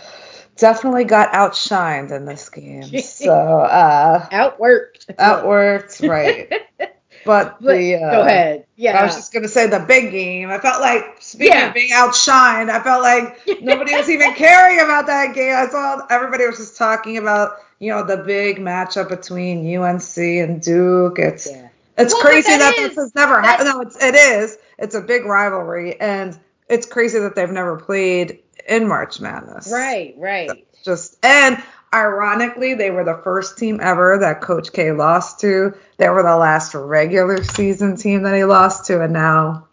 definitely 0.58 1.04
got 1.06 1.32
outshined 1.34 2.12
in 2.12 2.26
this 2.26 2.50
game. 2.50 2.84
So 3.04 3.34
uh 3.34 4.28
Outworked. 4.30 5.16
outworked, 5.18 6.08
right. 6.10 6.52
But, 7.26 7.58
But 7.62 7.74
the 7.76 7.96
uh, 7.96 8.12
go 8.12 8.22
ahead. 8.22 8.66
Yeah. 8.78 8.98
I 8.98 9.04
was 9.04 9.14
just 9.14 9.34
gonna 9.34 9.50
say 9.50 9.68
the 9.68 9.80
big 9.82 10.12
game. 10.12 10.50
I 10.50 10.58
felt 10.58 10.80
like 10.80 11.18
speaking 11.20 11.52
Yeah. 11.54 11.68
of 11.68 11.74
being 11.74 11.92
outshined, 11.92 12.70
I 12.70 12.82
felt 12.82 13.02
like 13.04 13.62
nobody 13.62 13.94
was 13.94 14.10
even 14.10 14.34
caring 14.36 14.80
about 14.80 15.06
that 15.08 15.36
game. 15.36 15.54
I 15.54 15.68
saw 15.68 16.06
everybody 16.10 16.48
was 16.48 16.56
just 16.58 16.78
talking 16.78 17.18
about 17.18 17.58
you 17.80 17.92
know 17.92 18.04
the 18.04 18.18
big 18.18 18.60
matchup 18.60 19.10
between 19.10 19.68
UNC 19.78 20.18
and 20.18 20.62
Duke. 20.62 21.20
It's 21.20 21.52
yeah. 21.52 21.68
it's 21.98 22.14
Well, 22.14 22.24
crazy 22.24 22.52
that 22.52 22.60
that, 22.60 22.78
is- 22.80 22.90
this 22.96 22.98
has 22.98 23.14
never 23.16 23.42
happened. 23.42 23.68
No, 23.70 23.82
it's 23.82 24.02
it 24.02 24.16
is. 24.16 24.58
It's 24.80 24.96
a 24.96 25.02
big 25.02 25.26
rivalry, 25.26 26.00
and 26.00 26.38
it's 26.70 26.86
crazy 26.88 27.20
that 27.20 27.36
they've 27.36 27.50
never 27.52 27.78
played 27.78 28.40
in 28.68 28.88
March 28.88 29.20
Madness. 29.20 29.70
Right, 29.72 30.16
right. 30.18 30.66
Just 30.84 31.18
and 31.24 31.62
ironically, 31.94 32.74
they 32.76 32.90
were 32.90 33.04
the 33.04 33.20
first 33.24 33.58
team 33.58 33.80
ever 33.82 34.18
that 34.20 34.42
Coach 34.42 34.72
K 34.72 34.92
lost 34.94 35.42
to. 35.42 35.74
They 35.98 36.08
were 36.10 36.24
the 36.24 36.38
last 36.38 36.74
regular 36.74 37.44
season 37.44 37.98
team 37.98 38.24
that 38.24 38.36
he 38.36 38.46
lost 38.46 38.86
to, 38.86 39.02
and 39.04 39.12
now 39.14 39.68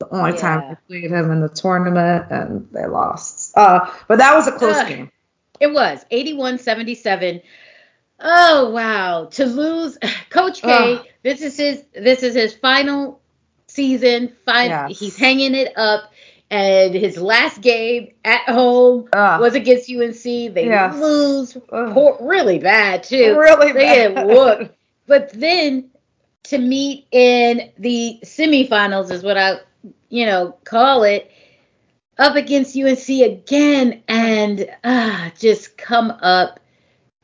the 0.00 0.08
only 0.10 0.36
time 0.36 0.60
Yeah. 0.62 0.74
they 0.88 1.00
played 1.00 1.10
him 1.12 1.30
in 1.30 1.40
the 1.40 1.48
tournament, 1.48 2.26
and 2.30 2.68
they 2.72 2.86
lost. 2.86 3.56
Uh, 3.56 3.90
but 4.08 4.18
that 4.18 4.34
was 4.34 4.46
a 4.48 4.52
close 4.52 4.76
Ugh. 4.76 4.88
game. 4.88 5.12
It 5.60 5.72
was 5.72 6.04
81-77. 6.12 7.42
Oh 8.20 8.70
wow. 8.70 9.26
To 9.32 9.44
lose 9.46 9.96
Coach 10.30 10.62
K, 10.62 10.94
Ugh. 10.96 11.06
this 11.22 11.40
is 11.40 11.56
his 11.56 11.84
this 11.94 12.22
is 12.24 12.34
his 12.34 12.54
final 12.54 13.20
season. 13.68 14.32
Fine 14.44 14.70
Yes. 14.70 14.98
he's 14.98 15.16
hanging 15.16 15.54
it 15.54 15.72
up. 15.76 16.12
And 16.50 16.94
his 16.94 17.18
last 17.18 17.60
game 17.60 18.12
at 18.24 18.40
home 18.48 19.06
Ugh. 19.12 19.40
was 19.40 19.54
against 19.54 19.90
UNC. 19.90 20.22
They 20.48 20.64
Yes. 20.66 20.96
lose 20.96 21.56
poor, 21.70 22.16
really 22.22 22.58
bad 22.58 23.02
too. 23.02 23.38
really 23.38 23.72
They 23.72 24.08
bad. 24.12 24.26
whooped. 24.26 24.74
But 25.06 25.30
then 25.32 25.90
to 26.44 26.58
meet 26.58 27.06
in 27.12 27.70
the 27.78 28.18
semifinals 28.24 29.10
is 29.10 29.22
what 29.22 29.36
I, 29.38 29.60
you 30.10 30.26
know, 30.26 30.54
call 30.64 31.02
it, 31.04 31.30
up 32.18 32.34
against 32.36 32.76
UNC 32.76 33.08
again 33.08 34.02
and 34.08 34.68
uh, 34.84 35.30
just 35.38 35.76
come 35.78 36.10
up 36.22 36.60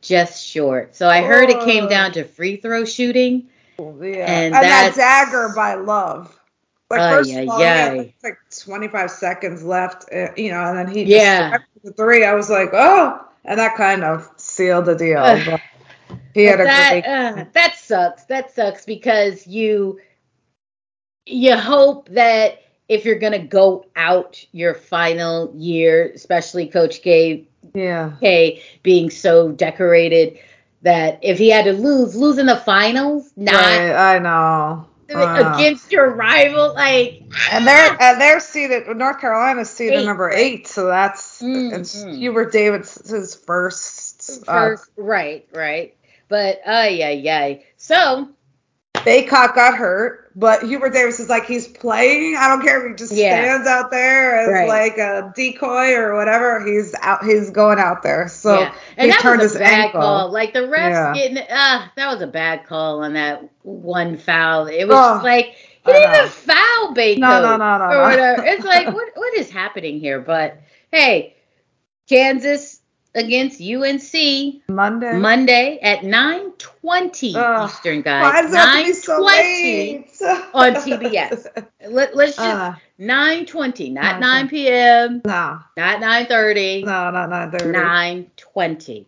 just 0.03 0.47
short. 0.47 0.95
So 0.97 1.09
I 1.09 1.23
heard 1.23 1.51
it 1.51 1.61
came 1.65 1.89
down 1.89 2.13
to 2.13 2.25
free 2.25 2.57
throw 2.57 2.85
shooting. 2.85 3.49
Yeah. 3.79 4.27
And 4.27 4.55
And, 4.55 4.55
that 4.55 4.95
dagger 4.97 5.53
by 5.55 5.75
Love. 5.75 6.39
Like 6.91 7.01
Ay, 7.01 7.11
first 7.11 7.33
ay, 7.35 7.41
of 7.43 7.49
all, 7.49 7.59
had, 7.61 7.97
like, 7.97 8.15
like 8.23 8.39
25 8.57 9.11
seconds 9.11 9.65
left, 9.65 10.05
uh, 10.13 10.29
you 10.37 10.51
know, 10.51 10.63
and 10.65 10.79
then 10.79 10.87
he 10.95 11.03
Yeah. 11.05 11.59
the 11.83 11.93
three. 11.93 12.25
I 12.25 12.35
was 12.35 12.51
like, 12.51 12.71
oh, 12.73 13.25
and 13.45 13.59
that 13.59 13.77
kind 13.77 14.05
of 14.05 14.31
sealed 14.37 14.87
the 14.87 14.95
deal. 14.95 15.21
But 15.45 15.61
he 16.35 16.45
had 16.45 16.59
But 16.59 16.61
a 16.61 16.65
that 16.65 16.91
great. 16.91 17.05
uh, 17.07 17.45
that 17.53 17.75
sucks. 17.77 18.25
That 18.25 18.55
sucks 18.55 18.85
because 18.85 19.47
you 19.47 20.01
you 21.27 21.57
hope 21.57 22.09
that 22.11 22.61
if 22.89 23.05
you're 23.05 23.19
gonna 23.19 23.39
go 23.39 23.87
out 23.97 24.45
your 24.53 24.75
final 24.75 25.53
year, 25.57 26.13
especially 26.15 26.67
Coach 26.69 27.03
K 27.03 27.49
yeah. 27.75 28.13
K 28.21 28.63
being 28.83 29.11
so 29.11 29.51
decorated, 29.53 30.39
that 30.85 31.19
if 31.23 31.39
he 31.39 31.49
had 31.49 31.65
to 31.65 31.73
lose, 31.73 32.15
lose 32.15 32.39
in 32.39 32.47
the 32.47 32.57
finals, 32.57 33.33
not 33.37 33.55
Right, 33.55 34.15
I 34.15 34.19
know. 34.21 34.87
Know. 35.09 35.55
against 35.55 35.93
your 35.93 36.11
rival, 36.15 36.75
like 36.75 37.23
And 37.53 37.67
they're 37.67 37.97
and 38.01 38.21
they're 38.21 38.41
seated. 38.41 38.87
North 38.97 39.21
Carolina's 39.21 39.71
seated 39.71 40.01
Eight, 40.01 40.05
number 40.07 40.31
eight, 40.31 40.67
so 40.67 40.87
that's 40.87 41.43
Mm, 41.43 41.73
it's 41.79 42.05
mm. 42.05 42.17
Hubert 42.17 42.53
Davis 42.53 43.11
his 43.11 43.35
first. 43.35 44.43
Uh, 44.49 44.53
first, 44.53 44.91
right, 44.97 45.47
right. 45.53 45.95
But 46.29 46.61
uh 46.67 46.89
yeah, 46.91 47.11
yeah. 47.11 47.57
So 47.77 48.29
Bacot 48.95 49.55
got 49.55 49.77
hurt, 49.77 50.24
but 50.37 50.63
Hubert 50.65 50.91
Davis 50.93 51.21
is 51.21 51.29
like 51.29 51.47
he's 51.47 51.67
playing. 51.69 52.37
I 52.37 52.49
don't 52.49 52.63
care 52.63 52.85
if 52.85 52.91
he 52.91 52.97
just 52.97 53.13
Yeah. 53.13 53.35
stands 53.35 53.67
out 53.69 53.91
there 53.91 54.37
as 54.37 54.49
Right. 54.51 54.69
like 54.69 54.99
a 54.99 55.33
decoy 55.35 55.95
or 55.95 56.15
whatever. 56.17 56.65
He's 56.65 56.95
out. 57.01 57.25
He's 57.25 57.51
going 57.51 57.79
out 57.79 58.03
there. 58.03 58.29
So 58.29 58.53
yeah, 58.55 58.75
and 58.97 59.11
he 59.11 59.13
that 59.13 59.23
turned 59.23 59.41
was 59.41 59.51
his 59.51 59.57
bad 59.57 59.95
ankle. 59.95 60.01
call. 60.01 60.33
Like 60.33 60.53
the 60.53 60.61
refs 60.61 60.93
Yeah. 60.93 61.13
getting 61.13 61.39
ah, 61.51 61.93
that 61.97 62.13
was 62.13 62.23
a 62.23 62.27
bad 62.27 62.67
call 62.67 63.03
on 63.05 63.15
that 63.15 63.49
one 63.63 64.17
foul. 64.19 64.67
It 64.67 64.87
was 64.87 65.01
Oh, 65.01 65.23
like 65.23 65.55
he 65.83 65.93
didn't 65.93 66.15
even 66.15 66.31
foul 66.31 66.95
Bacot 66.95 67.19
No, 67.21 67.39
no, 67.41 67.57
no, 67.57 67.79
no, 67.79 67.93
or 67.93 68.13
no. 68.17 68.37
It's 68.45 68.65
like 68.65 68.91
what 68.93 69.09
what 69.15 69.35
is 69.35 69.51
happening 69.51 70.01
here? 70.01 70.21
But 70.21 70.59
hey, 70.93 71.37
Kansas 72.09 72.81
against 73.15 73.61
UNC 73.61 74.63
Monday. 74.69 75.13
Monday 75.19 75.79
at 75.83 76.01
9:20 76.01 77.35
Ugh. 77.37 77.69
Eastern, 77.71 77.97
Why 77.99 78.03
guys. 78.03 78.43
does 78.45 78.53
it 78.53 78.57
have 78.57 78.79
to 78.79 78.85
be 78.85 78.93
so 78.93 79.21
9:20 79.21 79.25
late? 79.27 80.23
on 80.55 80.75
TBS. 80.75 81.67
Let, 81.89 82.17
let's 82.17 82.37
just 82.37 82.49
Uh, 82.49 82.75
9:20, 83.01 83.93
not 83.93 84.17
9:20. 84.17 84.21
9 84.21 84.49
p.m., 84.49 85.23
no, 85.25 85.59
not 85.77 86.01
9:30. 86.01 86.85
no, 86.85 87.11
not 87.11 87.31
nine 87.31 87.51
thirty. 87.51 87.73
920. 87.73 89.07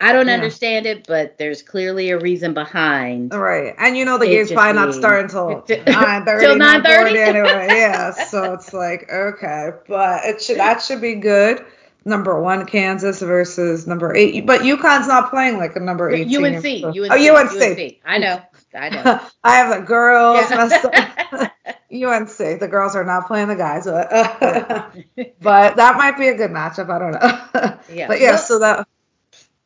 I 0.00 0.12
don't 0.12 0.26
Yeah. 0.26 0.34
understand 0.34 0.86
it, 0.86 1.06
but 1.06 1.38
there's 1.38 1.62
clearly 1.62 2.10
a 2.10 2.18
reason 2.18 2.52
behind. 2.52 3.32
Right, 3.32 3.74
and 3.78 3.96
you 3.96 4.04
know 4.04 4.18
the 4.18 4.26
game's 4.26 4.50
probably 4.52 4.74
not 4.74 4.92
starting 4.92 5.24
until 5.26 5.62
Till 5.66 5.78
nine 5.86 6.24
thirty, 6.24 6.46
9:30? 6.46 6.58
nine 6.58 6.82
forty 6.82 7.18
anyway. 7.20 7.68
Yeah, 7.70 8.10
so 8.10 8.52
it's 8.54 8.72
like 8.72 9.08
okay, 9.10 9.70
but 9.88 10.24
it 10.24 10.42
should 10.42 10.58
that 10.58 10.82
should 10.82 11.00
be 11.00 11.14
good. 11.14 11.64
Number 12.06 12.38
one 12.40 12.66
Kansas 12.66 13.20
versus 13.20 13.86
number 13.86 14.14
eight, 14.14 14.44
but 14.46 14.60
UConn's 14.60 15.08
not 15.08 15.30
playing 15.30 15.56
like 15.56 15.74
a 15.76 15.80
number 15.80 16.10
eight. 16.10 16.26
UNC, 16.26 16.62
so- 16.62 16.88
UNC, 16.88 17.10
Oh, 17.10 17.36
UNC. 17.36 17.62
UNC. 17.62 18.00
I 18.04 18.18
know, 18.18 18.42
I 18.74 18.88
know. 18.90 19.20
I 19.42 19.56
have 19.56 19.80
the 19.80 19.86
girls 19.86 20.50
Yeah. 20.50 20.56
messed 20.56 20.84
up. 20.84 21.52
UNC, 21.90 22.60
the 22.60 22.68
girls 22.68 22.94
are 22.96 23.04
not 23.04 23.26
playing 23.26 23.48
the 23.48 23.56
guys, 23.56 23.84
but, 23.86 24.10
but 25.40 25.76
that 25.76 25.96
might 25.96 26.18
be 26.18 26.28
a 26.28 26.34
good 26.36 26.50
matchup. 26.50 26.90
I 26.90 26.98
don't 26.98 27.12
know. 27.12 27.78
Yeah. 27.94 28.08
But 28.08 28.20
yeah, 28.20 28.30
Well- 28.32 28.38
so 28.38 28.58
that 28.58 28.88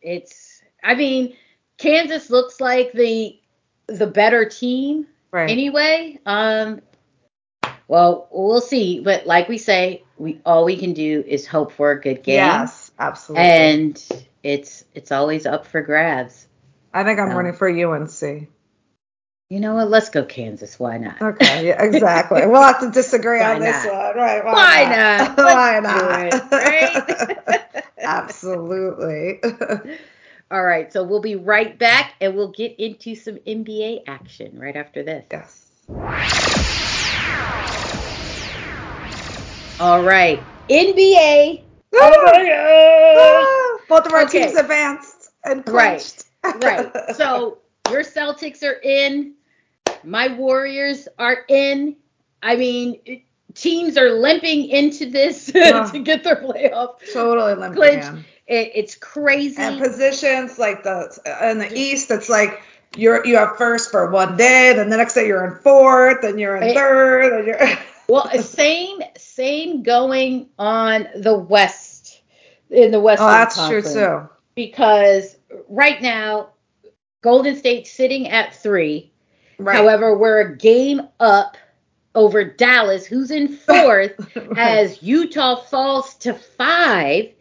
it's, 0.01 0.63
I 0.85 0.95
mean, 0.95 1.35
Kansas 1.77 2.31
looks 2.31 2.61
like 2.61 2.93
the 2.93 3.39
the 3.87 4.07
better 4.07 4.45
team 4.45 5.07
Right. 5.31 5.49
anyway. 5.51 6.19
Um, 6.27 6.83
well, 7.89 8.29
we'll 8.31 8.61
see. 8.61 9.01
But 9.01 9.27
like 9.27 9.49
we 9.49 9.57
say, 9.59 10.03
we 10.19 10.41
all 10.45 10.65
we 10.65 10.77
can 10.77 10.93
do 10.93 11.25
is 11.27 11.47
hope 11.47 11.73
for 11.73 11.93
a 11.93 12.01
good 12.01 12.23
game. 12.23 12.37
Yes, 12.37 12.91
absolutely. 12.99 13.45
and 13.45 14.09
it's 14.43 14.85
it's 14.95 15.13
always 15.13 15.47
up 15.47 15.67
for 15.67 15.81
grabs. 15.83 16.47
I 16.93 17.05
think 17.05 17.21
I'm 17.21 17.31
running 17.31 17.53
for 17.53 17.69
UNC. 17.69 18.49
You 19.51 19.61
know 19.61 19.75
what? 19.75 19.89
Let's 19.89 20.11
go 20.11 20.25
Kansas. 20.25 20.79
Why 20.79 20.99
not? 20.99 21.23
Okay, 21.23 21.69
yeah, 21.69 21.83
exactly. 21.85 22.47
we'll 22.47 22.63
have 22.63 22.81
to 22.81 22.91
disagree 22.91 23.41
Why 23.41 23.55
on 23.55 23.61
this 23.61 23.87
one, 23.87 24.17
right? 24.17 24.45
Why, 24.45 24.53
Why 24.53 24.85
not? 24.85 25.37
not? 25.37 25.47
why 25.55 25.81
not? 25.81 26.35
it, 26.35 27.47
right? 27.75 27.85
Absolutely. 27.99 29.41
All 30.51 30.63
right, 30.63 30.93
so 30.93 31.03
we'll 31.05 31.21
be 31.21 31.37
right 31.37 31.79
back 31.79 32.15
and 32.21 32.35
we'll 32.35 32.53
get 32.53 32.79
into 32.79 33.15
some 33.15 33.37
NBA 33.37 34.03
action 34.07 34.59
right 34.59 34.77
after 34.77 35.03
this. 35.03 35.25
yes. 35.31 35.65
All 39.81 40.03
right, 40.03 40.43
NBA. 40.69 41.63
Ah, 41.95 43.79
Both 43.89 44.07
of 44.07 44.13
our 44.13 44.23
Okay. 44.25 44.47
teams 44.47 44.57
advanced 44.59 45.31
and 45.45 45.67
Right, 45.69 46.01
clinched. 46.43 46.63
Right. 46.65 46.91
So 47.17 47.59
your 47.91 48.03
Celtics 48.03 48.63
are 48.63 48.81
in. 48.83 49.35
My 50.05 50.35
Warriors 50.37 51.09
are 51.19 51.39
in. 51.49 51.97
I 52.43 52.57
mean, 52.57 53.01
it- 53.05 53.23
teams 53.55 53.97
are 53.97 54.11
limping 54.11 54.67
into 54.69 55.11
this 55.11 55.51
Yeah. 55.55 55.85
to 55.91 55.99
get 56.01 56.23
their 56.25 56.37
playoff. 56.37 56.97
totally 57.13 57.55
limping 57.55 57.75
Clinch. 57.77 58.05
It, 58.47 58.73
it's 58.75 58.95
crazy. 58.95 59.61
And 59.61 59.81
positions 59.81 60.59
like 60.59 60.83
the 60.83 61.19
in 61.43 61.59
the 61.59 61.73
East, 61.73 62.11
it's 62.11 62.29
like 62.29 62.63
you're 62.97 63.25
you 63.27 63.37
have 63.37 63.57
first 63.57 63.91
for 63.91 64.11
one 64.11 64.37
day, 64.37 64.73
then 64.75 64.91
the 64.91 64.97
next 64.97 65.15
day 65.15 65.27
you're 65.27 65.45
in 65.45 65.55
fourth, 65.63 66.23
then 66.23 66.39
you're 66.39 66.57
in 66.57 66.63
Right. 66.63 66.75
third, 66.77 67.33
and 67.33 67.47
you're 67.47 67.59
well, 68.09 68.31
same 68.43 69.01
same 69.17 69.83
going 69.83 70.49
on 70.59 71.09
the 71.17 71.37
West 71.37 72.23
in 72.71 72.91
the 72.91 73.01
West. 73.01 73.23
Oh, 73.23 73.27
that's 73.27 73.57
Conference. 73.57 73.93
true 73.93 74.03
too. 74.03 74.29
Because 74.55 75.37
right 75.69 76.01
now, 76.03 76.51
Golden 77.23 77.57
State 77.57 77.87
sitting 77.87 78.29
at 78.29 78.55
three. 78.55 79.13
Right. 79.59 79.77
However, 79.77 80.17
we're 80.17 80.41
a 80.41 80.57
game 80.57 81.03
up 81.21 81.57
over 82.15 82.45
Dallas, 82.45 83.07
who's 83.07 83.31
in 83.31 83.49
fourth, 83.57 84.37
as 84.57 85.03
Utah 85.03 85.57
falls 85.63 86.15
to 86.17 86.35
five. 86.35 87.33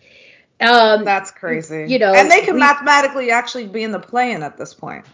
Um, 0.60 1.06
That's 1.06 1.30
crazy. 1.30 1.86
you 1.88 2.00
know, 2.00 2.14
and 2.14 2.32
they 2.32 2.42
can 2.42 2.56
we- 2.56 2.60
mathematically 2.62 3.30
actually 3.32 3.68
be 3.68 3.84
in 3.84 3.92
the 3.92 4.00
play-in 4.00 4.42
at 4.44 4.58
this 4.58 4.74
point. 4.74 5.06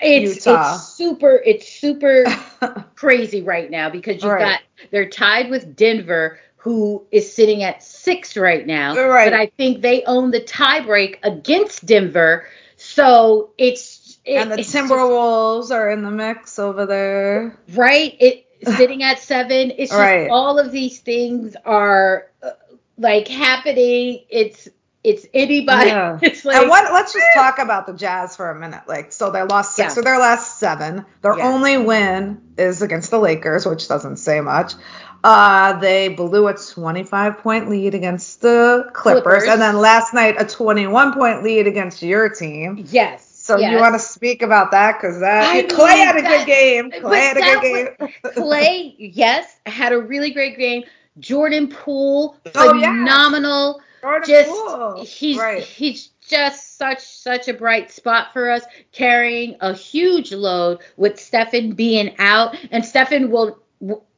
It's 0.00 0.46
Utah. 0.46 0.74
it's 0.76 0.88
super 0.88 1.40
it's 1.44 1.68
super 1.68 2.24
crazy 2.94 3.42
right 3.42 3.70
now 3.70 3.90
because 3.90 4.22
you've 4.22 4.32
Right. 4.32 4.40
got 4.40 4.90
they're 4.90 5.08
tied 5.08 5.50
with 5.50 5.74
Denver, 5.76 6.38
who 6.56 7.04
is 7.10 7.32
sitting 7.32 7.62
at 7.62 7.82
six 7.82 8.36
right 8.36 8.66
now. 8.66 8.94
Right. 8.96 9.30
But 9.30 9.34
I 9.34 9.46
think 9.46 9.82
they 9.82 10.04
own 10.04 10.30
the 10.30 10.40
tiebreak 10.40 11.18
against 11.22 11.84
Denver, 11.86 12.46
so 12.76 13.50
it's 13.58 14.18
it, 14.24 14.34
and 14.36 14.52
the 14.52 14.58
it's 14.60 14.72
just- 14.72 14.90
Timberwolves 14.90 15.70
are 15.70 15.90
in 15.90 16.02
the 16.02 16.10
mix 16.10 16.58
over 16.58 16.86
there. 16.86 17.58
right? 17.74 18.16
It 18.20 18.44
sitting 18.76 19.02
at 19.04 19.18
seven. 19.20 19.70
It's 19.76 19.90
just 19.90 19.98
Right. 20.00 20.28
all 20.30 20.58
of 20.58 20.72
these 20.72 20.98
things 21.00 21.54
are 21.64 22.26
uh, 22.42 22.50
like 22.98 23.28
happening. 23.28 24.24
It's 24.28 24.68
it's 25.04 25.26
anybody. 25.32 25.90
Yeah. 25.90 26.18
It's 26.22 26.44
like 26.44 26.56
and 26.56 26.68
what, 26.68 26.92
let's 26.92 27.12
just 27.12 27.26
talk 27.34 27.58
about 27.58 27.86
the 27.86 27.92
Jazz 27.94 28.36
for 28.36 28.50
a 28.50 28.58
minute. 28.58 28.82
Like, 28.86 29.12
so 29.12 29.30
they 29.30 29.42
lost 29.42 29.76
six 29.76 29.94
Yeah. 29.94 30.00
of 30.00 30.04
their 30.04 30.18
last 30.18 30.58
seven. 30.58 31.04
Their 31.22 31.36
Yeah. 31.38 31.48
only 31.52 31.78
win 31.78 32.40
is 32.58 32.82
against 32.82 33.10
the 33.10 33.18
Lakers, 33.18 33.64
which 33.66 33.88
doesn't 33.88 34.16
say 34.16 34.40
much. 34.40 34.72
Uh, 35.24 35.72
they 35.80 36.08
blew 36.08 36.46
a 36.46 36.54
25 36.54 37.38
point 37.38 37.68
lead 37.68 37.94
against 37.94 38.40
the 38.40 38.88
Clippers, 38.92 39.22
Clippers. 39.22 39.48
and 39.48 39.60
then 39.60 39.76
last 39.76 40.14
night 40.14 40.36
a 40.40 40.44
21 40.44 41.12
point 41.12 41.42
lead 41.42 41.66
against 41.66 42.02
your 42.02 42.28
team. 42.28 42.84
yes. 42.88 43.24
So 43.26 43.56
yes. 43.56 43.72
you 43.72 43.78
want 43.78 43.94
to 43.94 43.98
speak 43.98 44.42
about 44.42 44.72
that 44.72 45.00
because 45.00 45.20
that 45.20 45.42
I 45.48 45.62
Clay 45.62 45.94
mean, 45.94 46.06
had 46.06 46.16
a 46.18 46.22
that- 46.22 46.38
good 46.38 46.46
game. 46.46 46.90
but 46.90 47.00
Clay 47.00 47.20
had 47.20 47.36
a 47.38 47.40
good 47.40 47.62
game. 47.98 48.08
Clay, 48.34 48.94
yes, 48.98 49.56
had 49.64 49.92
a 49.94 49.98
really 49.98 50.30
great 50.32 50.58
game. 50.58 50.84
Jordan 51.18 51.68
Poole, 51.68 52.36
Oh, 52.54 52.74
yeah. 52.74 52.92
Just 54.24 55.08
he's 55.08 55.38
right. 55.38 55.62
he's 55.62 56.08
just 56.26 56.76
such 56.76 57.00
such 57.00 57.48
a 57.48 57.54
bright 57.54 57.90
spot 57.90 58.32
for 58.32 58.50
us, 58.50 58.64
carrying 58.92 59.56
a 59.60 59.72
huge 59.72 60.32
load 60.32 60.80
with 60.96 61.18
Stefan 61.18 61.72
being 61.72 62.14
out, 62.18 62.56
and 62.70 62.84
Stefan 62.84 63.30
will 63.30 63.60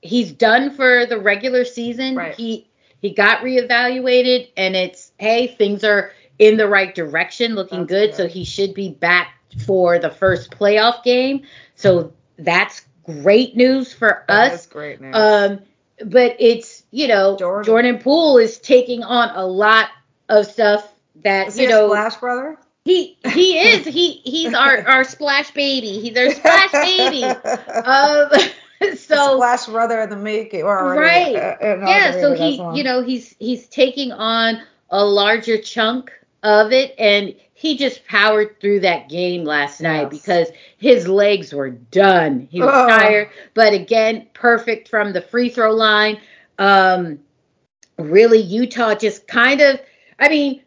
he's 0.02 0.32
done 0.32 0.70
for 0.70 1.06
the 1.06 1.18
regular 1.18 1.64
season. 1.64 2.16
Right. 2.16 2.34
He 2.34 2.68
he 3.00 3.10
got 3.10 3.42
reevaluated, 3.42 4.50
and 4.56 4.76
it's 4.76 5.12
hey 5.18 5.46
things 5.46 5.84
are 5.84 6.12
in 6.38 6.56
the 6.56 6.68
right 6.68 6.94
direction, 6.94 7.54
looking 7.54 7.80
That's 7.80 7.90
good, 7.90 8.14
so 8.14 8.26
he 8.26 8.44
should 8.44 8.74
be 8.74 8.90
back 8.90 9.34
for 9.66 9.98
the 9.98 10.10
first 10.10 10.50
playoff 10.50 11.02
game. 11.02 11.42
So 11.74 12.12
that's 12.38 12.82
great 13.04 13.56
news 13.56 13.92
for 13.92 14.24
That 14.28 14.52
us. 14.52 14.66
great 14.66 15.00
news. 15.00 15.14
Um, 15.14 15.60
but 16.04 16.36
it's 16.38 16.79
you 16.90 17.08
know 17.08 17.36
Jordan. 17.36 17.64
Jordan. 17.64 17.98
Poole 17.98 18.38
is 18.38 18.58
taking 18.58 19.02
on 19.02 19.30
a 19.34 19.46
lot 19.46 19.88
of 20.28 20.46
stuff 20.46 20.92
that 21.22 21.48
is 21.48 21.58
you 21.58 21.66
he 21.66 21.72
know 21.72 21.86
a 21.86 21.88
Splash 21.90 22.16
brother? 22.16 22.58
he 22.84 23.18
he 23.32 23.58
is 23.58 23.86
he 23.86 24.12
he's 24.24 24.54
our 24.54 24.78
our 24.88 25.04
splash 25.04 25.50
baby. 25.52 26.00
He's 26.00 26.16
our 26.16 26.30
splash 26.30 26.72
baby. 26.72 27.24
Um, 27.24 28.30
so 28.96 29.34
Splash 29.36 29.66
brother 29.66 30.00
in 30.02 30.10
the 30.10 30.16
making, 30.16 30.64
Right. 30.64 31.36
uh, 31.36 31.56
yeah, 31.60 32.12
so 32.12 32.34
he 32.34 32.56
you 32.74 32.82
know 32.84 33.02
he's 33.02 33.34
he's 33.38 33.66
taking 33.68 34.12
on 34.12 34.62
a 34.90 35.04
larger 35.04 35.58
chunk 35.58 36.10
of 36.42 36.72
it 36.72 36.94
and 36.98 37.34
he 37.52 37.76
just 37.76 38.06
powered 38.06 38.58
through 38.58 38.80
that 38.80 39.10
game 39.10 39.44
last 39.44 39.82
night 39.82 40.08
because 40.08 40.48
his 40.78 41.06
legs 41.06 41.52
were 41.52 41.68
done. 41.68 42.48
He 42.50 42.58
was 42.60 42.70
Ugh. 42.72 42.88
tired, 42.88 43.28
but 43.52 43.74
again, 43.74 44.26
perfect 44.32 44.88
from 44.88 45.12
the 45.12 45.20
free 45.20 45.50
throw 45.50 45.72
line. 45.72 46.18
Um 46.60 47.18
really 47.98 48.38
Utah 48.38 48.94
just 48.94 49.26
kind 49.26 49.60
of 49.60 49.80
I 50.18 50.28
mean, 50.28 50.62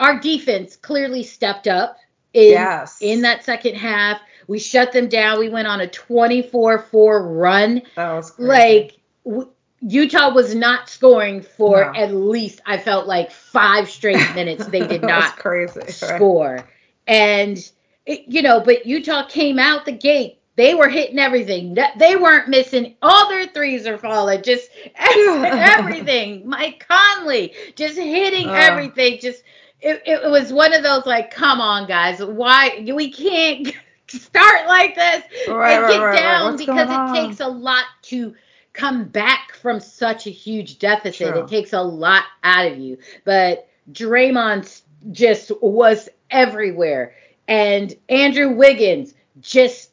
our 0.00 0.18
defense 0.20 0.76
clearly 0.76 1.22
stepped 1.22 1.68
up 1.68 1.96
in 2.34 2.50
yes, 2.52 2.98
in 3.00 3.22
that 3.22 3.44
second 3.44 3.76
half. 3.76 4.20
We 4.48 4.58
shut 4.58 4.92
them 4.92 5.08
down. 5.08 5.38
We 5.38 5.48
went 5.48 5.68
on 5.68 5.80
a 5.80 5.86
24-4 5.86 7.40
run 7.40 7.82
that 7.94 8.12
was 8.12 8.32
crazy. 8.32 8.48
like 8.48 9.00
w- 9.24 9.48
Utah 9.80 10.32
was 10.32 10.54
not 10.54 10.88
scoring 10.88 11.42
for 11.42 11.92
No. 11.92 12.00
at 12.00 12.12
least 12.12 12.60
I 12.66 12.78
felt 12.78 13.06
like 13.06 13.30
five 13.30 13.88
straight 13.88 14.16
minutes. 14.34 14.66
They 14.66 14.86
did 14.86 15.02
not 15.02 15.36
crazy. 15.36 15.80
right? 15.80 15.90
score, 15.90 16.68
and 17.06 17.58
it, 18.06 18.24
you 18.26 18.42
know, 18.42 18.60
but 18.60 18.84
Utah 18.86 19.26
came 19.28 19.58
out 19.60 19.84
the 19.84 19.92
gate. 19.92 20.38
They 20.56 20.74
were 20.74 20.88
hitting 20.88 21.18
everything. 21.18 21.76
They 21.96 22.16
weren't 22.16 22.48
missing. 22.48 22.94
All 23.00 23.28
their 23.28 23.46
threes 23.46 23.86
are 23.86 23.96
falling. 23.98 24.42
Just 24.42 24.68
everything. 24.96 26.48
Mike 26.48 26.84
Conley 26.88 27.54
just 27.74 27.96
hitting 27.98 28.48
Oh. 28.48 28.54
everything. 28.54 29.18
Just 29.20 29.42
it, 29.80 30.02
it 30.06 30.30
was 30.30 30.52
one 30.52 30.72
of 30.74 30.82
those 30.82 31.06
like, 31.06 31.30
come 31.32 31.60
on, 31.60 31.88
guys, 31.88 32.22
why 32.22 32.84
we 32.94 33.10
can't 33.10 33.72
start 34.08 34.66
like 34.68 34.94
this 34.94 35.24
Right, 35.48 35.72
and 35.78 35.88
get 35.88 35.98
right, 35.98 36.04
right. 36.10 36.18
down 36.18 36.52
What's 36.52 36.64
because 36.64 36.88
it 36.88 36.94
on? 36.94 37.14
takes 37.14 37.40
a 37.40 37.48
lot 37.48 37.84
to 38.02 38.34
come 38.74 39.04
back 39.04 39.54
from 39.60 39.80
such 39.80 40.26
a 40.26 40.30
huge 40.30 40.78
deficit. 40.78 41.32
True. 41.32 41.42
It 41.42 41.48
takes 41.48 41.72
a 41.72 41.82
lot 41.82 42.24
out 42.44 42.70
of 42.70 42.78
you. 42.78 42.98
But 43.24 43.68
Draymond 43.92 44.82
just 45.10 45.50
was 45.62 46.08
everywhere. 46.30 47.14
And 47.48 47.94
Andrew 48.08 48.50
Wiggins 48.50 49.14
just 49.40 49.90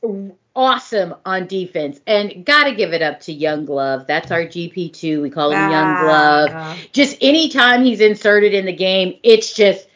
awesome 0.55 1.15
on 1.25 1.47
defense. 1.47 1.99
And 2.07 2.45
got 2.45 2.65
to 2.65 2.75
give 2.75 2.93
it 2.93 3.01
up 3.01 3.21
to 3.21 3.33
Young 3.33 3.65
Glove. 3.65 4.05
That's 4.07 4.31
our 4.31 4.41
GP2. 4.43 5.21
We 5.21 5.29
call 5.29 5.51
him 5.51 5.71
Young 5.71 5.73
Ah, 5.73 6.01
Glove. 6.03 6.49
yeah. 6.49 6.77
Just 6.91 7.17
anytime 7.21 7.83
he's 7.83 8.01
inserted 8.01 8.53
in 8.53 8.65
the 8.65 8.75
game, 8.75 9.19
it's 9.23 9.53
just 9.53 9.87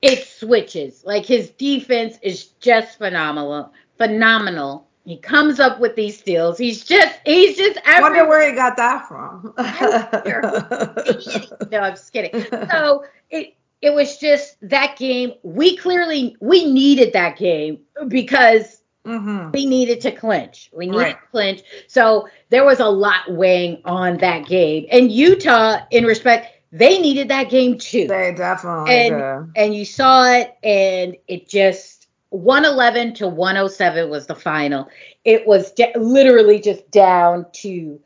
it 0.00 0.26
switches. 0.26 1.02
Like 1.04 1.26
his 1.26 1.50
defense 1.50 2.18
is 2.22 2.46
just 2.60 2.98
phenomenal. 2.98 3.72
Phenomenal. 3.98 4.88
He 5.04 5.16
comes 5.16 5.58
up 5.58 5.80
with 5.80 5.96
these 5.96 6.16
steals. 6.18 6.58
He's 6.58 6.84
just 6.84 7.18
he's 7.24 7.56
just 7.56 7.78
I 7.86 8.00
Wonder 8.00 8.28
where 8.28 8.48
he 8.48 8.54
got 8.54 8.76
that 8.76 9.08
from. 9.08 9.52
no, 11.70 11.78
I'm 11.80 11.92
just 11.94 12.12
kidding. 12.12 12.44
So 12.70 13.04
it 13.30 13.54
it 13.80 13.92
was 13.92 14.18
just 14.18 14.56
that 14.68 14.96
game. 14.96 15.32
We 15.42 15.76
clearly 15.76 16.36
we 16.40 16.70
needed 16.72 17.12
that 17.14 17.36
game 17.36 17.80
because 18.08 18.81
hmm 19.04 19.50
we 19.52 19.66
needed 19.66 20.00
to 20.02 20.12
clinch. 20.12 20.70
We 20.72 20.86
needed 20.86 20.98
Right. 20.98 21.12
to 21.20 21.26
clinch. 21.30 21.62
So 21.88 22.28
there 22.50 22.64
was 22.64 22.80
a 22.80 22.88
lot 22.88 23.30
weighing 23.32 23.80
on 23.84 24.18
that 24.18 24.46
game. 24.46 24.86
And 24.90 25.10
Utah, 25.10 25.78
in 25.90 26.04
respect, 26.04 26.48
they 26.70 26.98
needed 27.00 27.28
that 27.28 27.50
game 27.50 27.78
too. 27.78 28.06
They 28.06 28.32
definitely 28.34 28.90
And- 28.94 29.18
do. 29.18 29.52
and 29.60 29.74
you 29.74 29.84
saw 29.84 30.32
it, 30.32 30.54
and 30.62 31.16
it 31.28 31.48
just 31.48 32.06
111 32.30 33.12
to 33.14 33.28
107 33.28 34.08
was 34.08 34.26
the 34.26 34.34
final. 34.34 34.88
It 35.24 35.46
was 35.46 35.72
de- 35.72 35.92
literally 35.98 36.60
just 36.60 36.90
down 36.90 37.46
to 37.54 38.00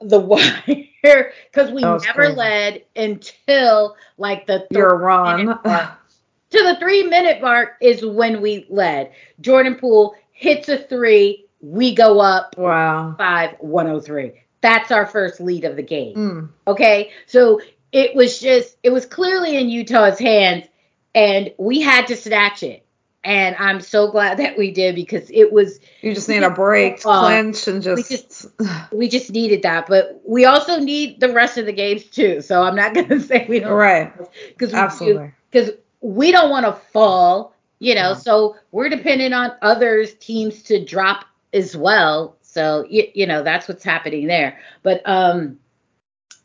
the 0.00 0.20
wire 1.02 1.32
because 1.50 1.70
we 1.72 1.80
never 1.82 1.98
crazy. 2.12 2.34
led 2.36 2.82
until 2.94 3.96
like 4.18 4.46
the 4.46 4.66
Your 4.70 4.90
third 4.90 5.00
run. 5.00 5.46
to 5.46 6.62
the 6.62 6.76
three 6.78 7.02
minute 7.04 7.40
mark 7.42 7.70
is 7.80 8.04
when 8.04 8.40
we 8.40 8.66
led. 8.68 9.10
Jordan 9.40 9.74
Poole 9.76 10.14
hits 10.36 10.68
a 10.68 10.76
three, 10.78 11.46
we 11.60 11.94
go 11.94 12.20
up 12.20 12.54
wow. 12.58 13.14
5 13.16 13.56
103. 13.60 14.32
That's 14.60 14.90
our 14.92 15.06
first 15.06 15.40
lead 15.40 15.64
of 15.64 15.76
the 15.76 15.82
game. 15.82 16.14
Mm. 16.14 16.48
Okay. 16.66 17.10
So 17.26 17.60
it 17.92 18.14
was 18.14 18.38
just, 18.38 18.76
it 18.82 18.90
was 18.90 19.06
clearly 19.06 19.56
in 19.56 19.68
Utah's 19.70 20.18
hands 20.18 20.66
and 21.14 21.52
we 21.58 21.80
had 21.80 22.06
to 22.08 22.16
snatch 22.16 22.62
it. 22.62 22.84
And 23.24 23.56
I'm 23.56 23.80
so 23.80 24.10
glad 24.10 24.38
that 24.40 24.58
we 24.58 24.70
did 24.70 24.94
because 24.94 25.30
it 25.30 25.50
was, 25.52 25.80
You 26.02 26.14
just 26.14 26.28
need 26.28 26.42
a 26.42 26.50
break, 26.50 27.00
Uh, 27.06 27.20
clinch, 27.26 27.66
and 27.66 27.84
we 27.84 28.02
just. 28.02 28.46
we 28.92 29.08
just 29.08 29.30
needed 29.32 29.62
that. 29.62 29.86
But 29.86 30.20
we 30.26 30.44
also 30.44 30.78
need 30.78 31.18
the 31.20 31.32
rest 31.32 31.56
of 31.56 31.64
the 31.64 31.72
games 31.72 32.04
too. 32.04 32.42
So 32.42 32.62
I'm 32.62 32.76
not 32.76 32.94
going 32.94 33.08
to 33.08 33.20
say 33.20 33.46
we 33.48 33.60
don't. 33.60 33.72
right. 33.72 34.12
Because 34.48 34.74
Absolutely. 34.74 35.32
Because 35.50 35.70
we 36.02 36.30
don't 36.30 36.50
want 36.50 36.66
to 36.66 36.72
fall, 36.92 37.55
you 37.78 37.94
know. 37.94 38.12
No. 38.12 38.18
So 38.18 38.56
we're 38.72 38.88
dependent 38.88 39.34
on 39.34 39.52
others 39.62 40.14
teams 40.14 40.62
to 40.64 40.84
drop 40.84 41.24
as 41.52 41.76
well. 41.76 42.36
So 42.42 42.86
you, 42.88 43.08
you 43.14 43.26
know 43.26 43.42
that's 43.42 43.68
what's 43.68 43.84
happening 43.84 44.26
there. 44.26 44.58
But 44.82 45.02
um, 45.04 45.58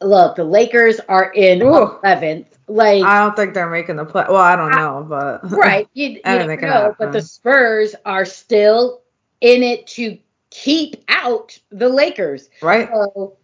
look, 0.01 0.35
the 0.35 0.43
Lakers 0.43 0.99
are 1.07 1.31
in. 1.33 1.59
11th. 1.59 2.45
Like 2.67 3.03
I 3.03 3.19
don't 3.19 3.35
think 3.35 3.53
they're 3.53 3.69
making 3.69 3.97
the 3.97 4.05
play. 4.05 4.25
Well, 4.29 4.37
I 4.37 4.55
don't 4.55 4.71
know, 4.71 5.05
but 5.07 5.51
right, 5.51 5.89
you, 5.93 6.09
you 6.09 6.21
can 6.21 6.61
know. 6.61 6.95
But 6.97 7.11
the 7.11 7.21
Spurs 7.21 7.95
are 8.05 8.23
still 8.23 9.01
in 9.41 9.61
it 9.61 9.87
to 9.87 10.17
keep 10.51 11.03
out 11.09 11.57
the 11.71 11.89
Lakers. 11.89 12.49
right. 12.61 12.87
So, 12.89 13.37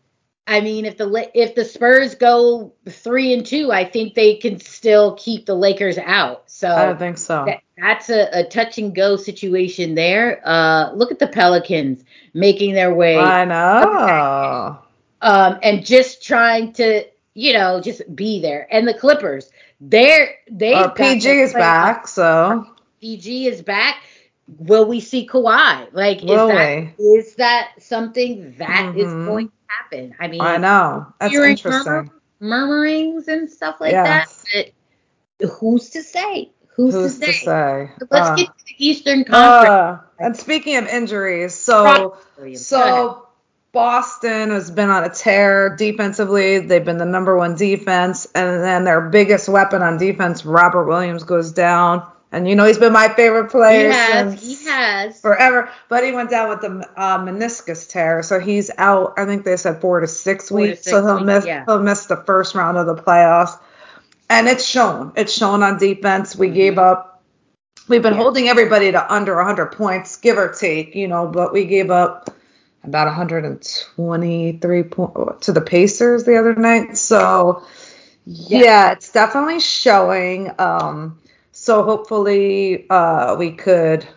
I 0.48 0.62
mean, 0.62 0.86
if 0.86 0.98
the 0.98 1.30
if 1.34 1.56
the 1.56 1.66
Spurs 1.66 2.16
go 2.16 2.74
three 2.90 3.34
and 3.34 3.46
two, 3.46 3.72
I 3.72 3.84
think 3.84 4.16
they 4.16 4.36
can 4.38 4.60
still 4.60 5.16
keep 5.16 5.46
the 5.46 5.56
Lakers 5.56 5.98
out. 5.98 6.50
So 6.50 6.68
I 6.70 6.86
don't 6.86 7.00
think 7.00 7.18
so. 7.18 7.46
that, 7.46 7.62
that's 7.78 8.10
a, 8.10 8.30
a 8.32 8.44
touch 8.46 8.78
and 8.78 8.96
go 8.96 9.18
situation 9.18 9.94
there. 9.96 10.42
Uh, 10.46 10.92
look 10.94 11.12
at 11.12 11.20
the 11.20 11.28
Pelicans 11.28 12.04
making 12.34 12.74
their 12.74 12.94
way 12.94 13.16
I 13.18 13.46
know. 13.46 14.80
um, 15.22 15.60
and 15.64 15.86
just 15.86 16.24
trying 16.24 16.74
to, 16.74 17.04
you 17.34 17.54
know, 17.54 17.82
just 17.82 18.02
be 18.16 18.42
there. 18.42 18.68
And 18.72 18.88
the 18.88 18.94
Clippers, 18.94 19.52
they're 19.82 20.36
they 20.50 20.74
Uh, 20.74 20.88
PG 20.90 21.28
is 21.30 21.54
back, 21.54 22.08
so 22.08 22.66
PG 23.02 23.48
is 23.48 23.62
back. 23.62 23.98
Will 24.60 24.86
we 24.86 25.02
see 25.02 25.28
Kawhi? 25.28 25.90
Like, 25.92 26.22
Will 26.22 26.48
is 26.50 26.56
that 26.56 26.94
is 27.00 27.36
that 27.36 27.72
something 27.80 28.56
that 28.58 28.94
is 28.96 29.10
Mhm. 29.10 29.26
going 29.26 29.48
to 29.50 29.54
happen? 29.68 30.16
I 30.20 30.28
mean, 30.28 30.42
I 30.42 30.58
know. 30.58 31.08
That's 31.20 31.34
interesting. 31.34 32.12
murmurings 32.40 33.28
and 33.28 33.50
stuff 33.50 33.78
like 33.80 33.92
Yes. 33.92 34.44
that. 34.54 34.72
But 35.40 35.50
who's 35.50 35.90
to 35.92 36.02
say? 36.04 36.52
Who's, 36.76 36.94
Who's 36.94 37.20
to 37.20 37.26
to 37.26 37.34
say? 37.34 37.46
say? 37.46 37.92
Let's 38.12 38.30
Uh, 38.30 38.36
get 38.36 38.46
to 38.48 38.66
the 38.68 38.76
Eastern 38.88 39.24
Conference. 39.24 39.70
uh, 39.70 39.98
and 40.20 40.38
speaking 40.38 40.78
of 40.78 40.88
injuries, 40.88 41.56
so 41.56 41.84
Williams. 41.84 42.20
Go 42.38 42.44
ahead. 42.44 42.58
so 42.60 43.28
Boston 43.72 44.52
has 44.52 44.70
been 44.72 44.90
on 44.92 45.04
a 45.04 45.10
tear 45.10 45.76
defensively. 45.76 46.60
They've 46.60 46.86
been 46.86 46.98
the 47.00 47.06
number 47.06 47.36
one 47.36 47.56
defense, 47.56 48.28
and 48.36 48.64
then 48.64 48.84
their 48.84 49.02
biggest 49.02 49.50
weapon 49.50 49.82
on 49.82 49.98
defense, 49.98 50.46
Robert 50.46 50.86
Williams, 50.86 51.24
goes 51.24 51.52
down. 51.52 52.04
And 52.32 52.48
you 52.48 52.56
know 52.56 52.66
he's 52.66 52.78
been 52.78 52.92
my 52.94 53.08
favorite 53.08 53.46
he 53.46 53.50
player 53.52 53.92
has, 53.92 54.40
since 54.40 54.60
he 54.62 54.70
has. 54.70 55.22
forever. 55.22 55.70
But 55.88 56.04
he 56.04 56.12
went 56.12 56.30
down 56.30 56.50
with 56.50 56.62
the 56.62 56.90
uh, 56.98 57.20
meniscus 57.20 57.90
tear, 57.90 58.22
so 58.22 58.40
he's 58.40 58.70
out. 58.78 59.14
I 59.18 59.26
think 59.26 59.46
they 59.46 59.56
said 59.56 59.80
four 59.80 60.02
to 60.02 60.08
six 60.08 60.50
Four 60.50 60.60
to 60.60 60.64
weeks, 60.66 60.80
six 60.84 60.92
so 60.92 61.06
he'll 61.06 61.16
weeks, 61.16 61.26
miss 61.26 61.46
yeah. 61.46 61.64
he'll 61.66 61.80
miss 61.82 62.06
the 62.06 62.18
first 62.18 62.54
round 62.54 62.78
of 62.78 62.86
the 62.86 62.96
playoffs. 62.96 63.58
And 64.30 64.50
it's 64.50 64.66
shown. 64.66 65.14
It's 65.16 65.32
shown 65.32 65.64
on 65.64 65.78
defense. 65.78 66.36
We 66.36 66.50
Mhm. 66.50 66.54
gave 66.54 66.78
up. 66.78 67.24
We've 67.88 68.02
been 68.02 68.14
Yeah. 68.16 68.20
holding 68.20 68.50
everybody 68.50 68.92
to 68.92 69.14
under 69.14 69.40
100 69.40 69.68
points, 69.72 70.18
give 70.18 70.38
or 70.38 70.50
take, 70.50 70.96
you 70.96 71.08
know, 71.08 71.28
but 71.28 71.54
we 71.54 71.64
gave 71.64 71.90
up 71.92 72.30
about 72.84 73.08
123 73.08 74.84
points 74.84 75.46
to 75.46 75.54
the 75.54 75.62
Pacers 75.62 76.26
the 76.26 76.38
other 76.38 76.54
night. 76.56 76.98
So, 76.98 77.64
yeah, 78.26 78.92
it's 78.92 79.12
definitely 79.14 79.62
showing. 79.62 80.52
Um, 80.60 81.18
so 81.68 81.84
hopefully 81.84 82.90
uh, 82.90 83.36
we 83.38 83.52
could, 83.52 84.08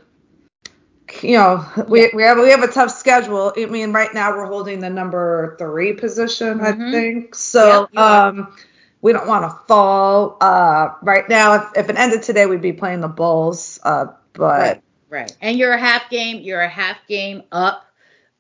you 1.21 1.37
know, 1.37 1.67
we, 1.89 2.03
Yeah. 2.03 2.09
we 2.15 2.23
have 2.23 2.39
we 2.39 2.51
have 2.51 2.63
a 2.63 2.69
tough 2.69 2.93
schedule. 2.93 3.53
I 3.57 3.67
mean, 3.67 3.93
right 3.93 4.15
now 4.15 4.37
we're 4.37 4.47
holding 4.47 4.79
the 4.79 4.89
number 4.89 5.57
three 5.59 5.93
position, 5.95 6.61
I 6.61 6.71
Mhm. 6.71 6.93
think. 6.93 7.35
So, 7.35 7.89
are. 7.97 8.29
um, 8.29 8.55
we 9.03 9.13
don't 9.13 9.27
want 9.27 9.43
to 9.51 9.67
fall. 9.67 10.37
Uh, 10.41 10.91
right 11.03 11.29
now, 11.29 11.55
if, 11.55 11.65
if 11.75 11.91
it 11.91 11.97
ended 11.99 12.23
today, 12.23 12.47
we'd 12.47 12.63
be 12.63 12.73
playing 12.73 13.01
the 13.01 13.09
Bulls. 13.09 13.81
Uh, 13.83 14.07
but 14.35 14.61
Right, 14.61 14.83
right. 15.09 15.37
And 15.41 15.59
you're 15.59 15.73
a 15.73 15.79
half 15.79 16.09
game. 16.09 16.43
You're 16.43 16.61
a 16.61 16.69
half 16.69 16.99
game 17.09 17.43
up 17.51 17.85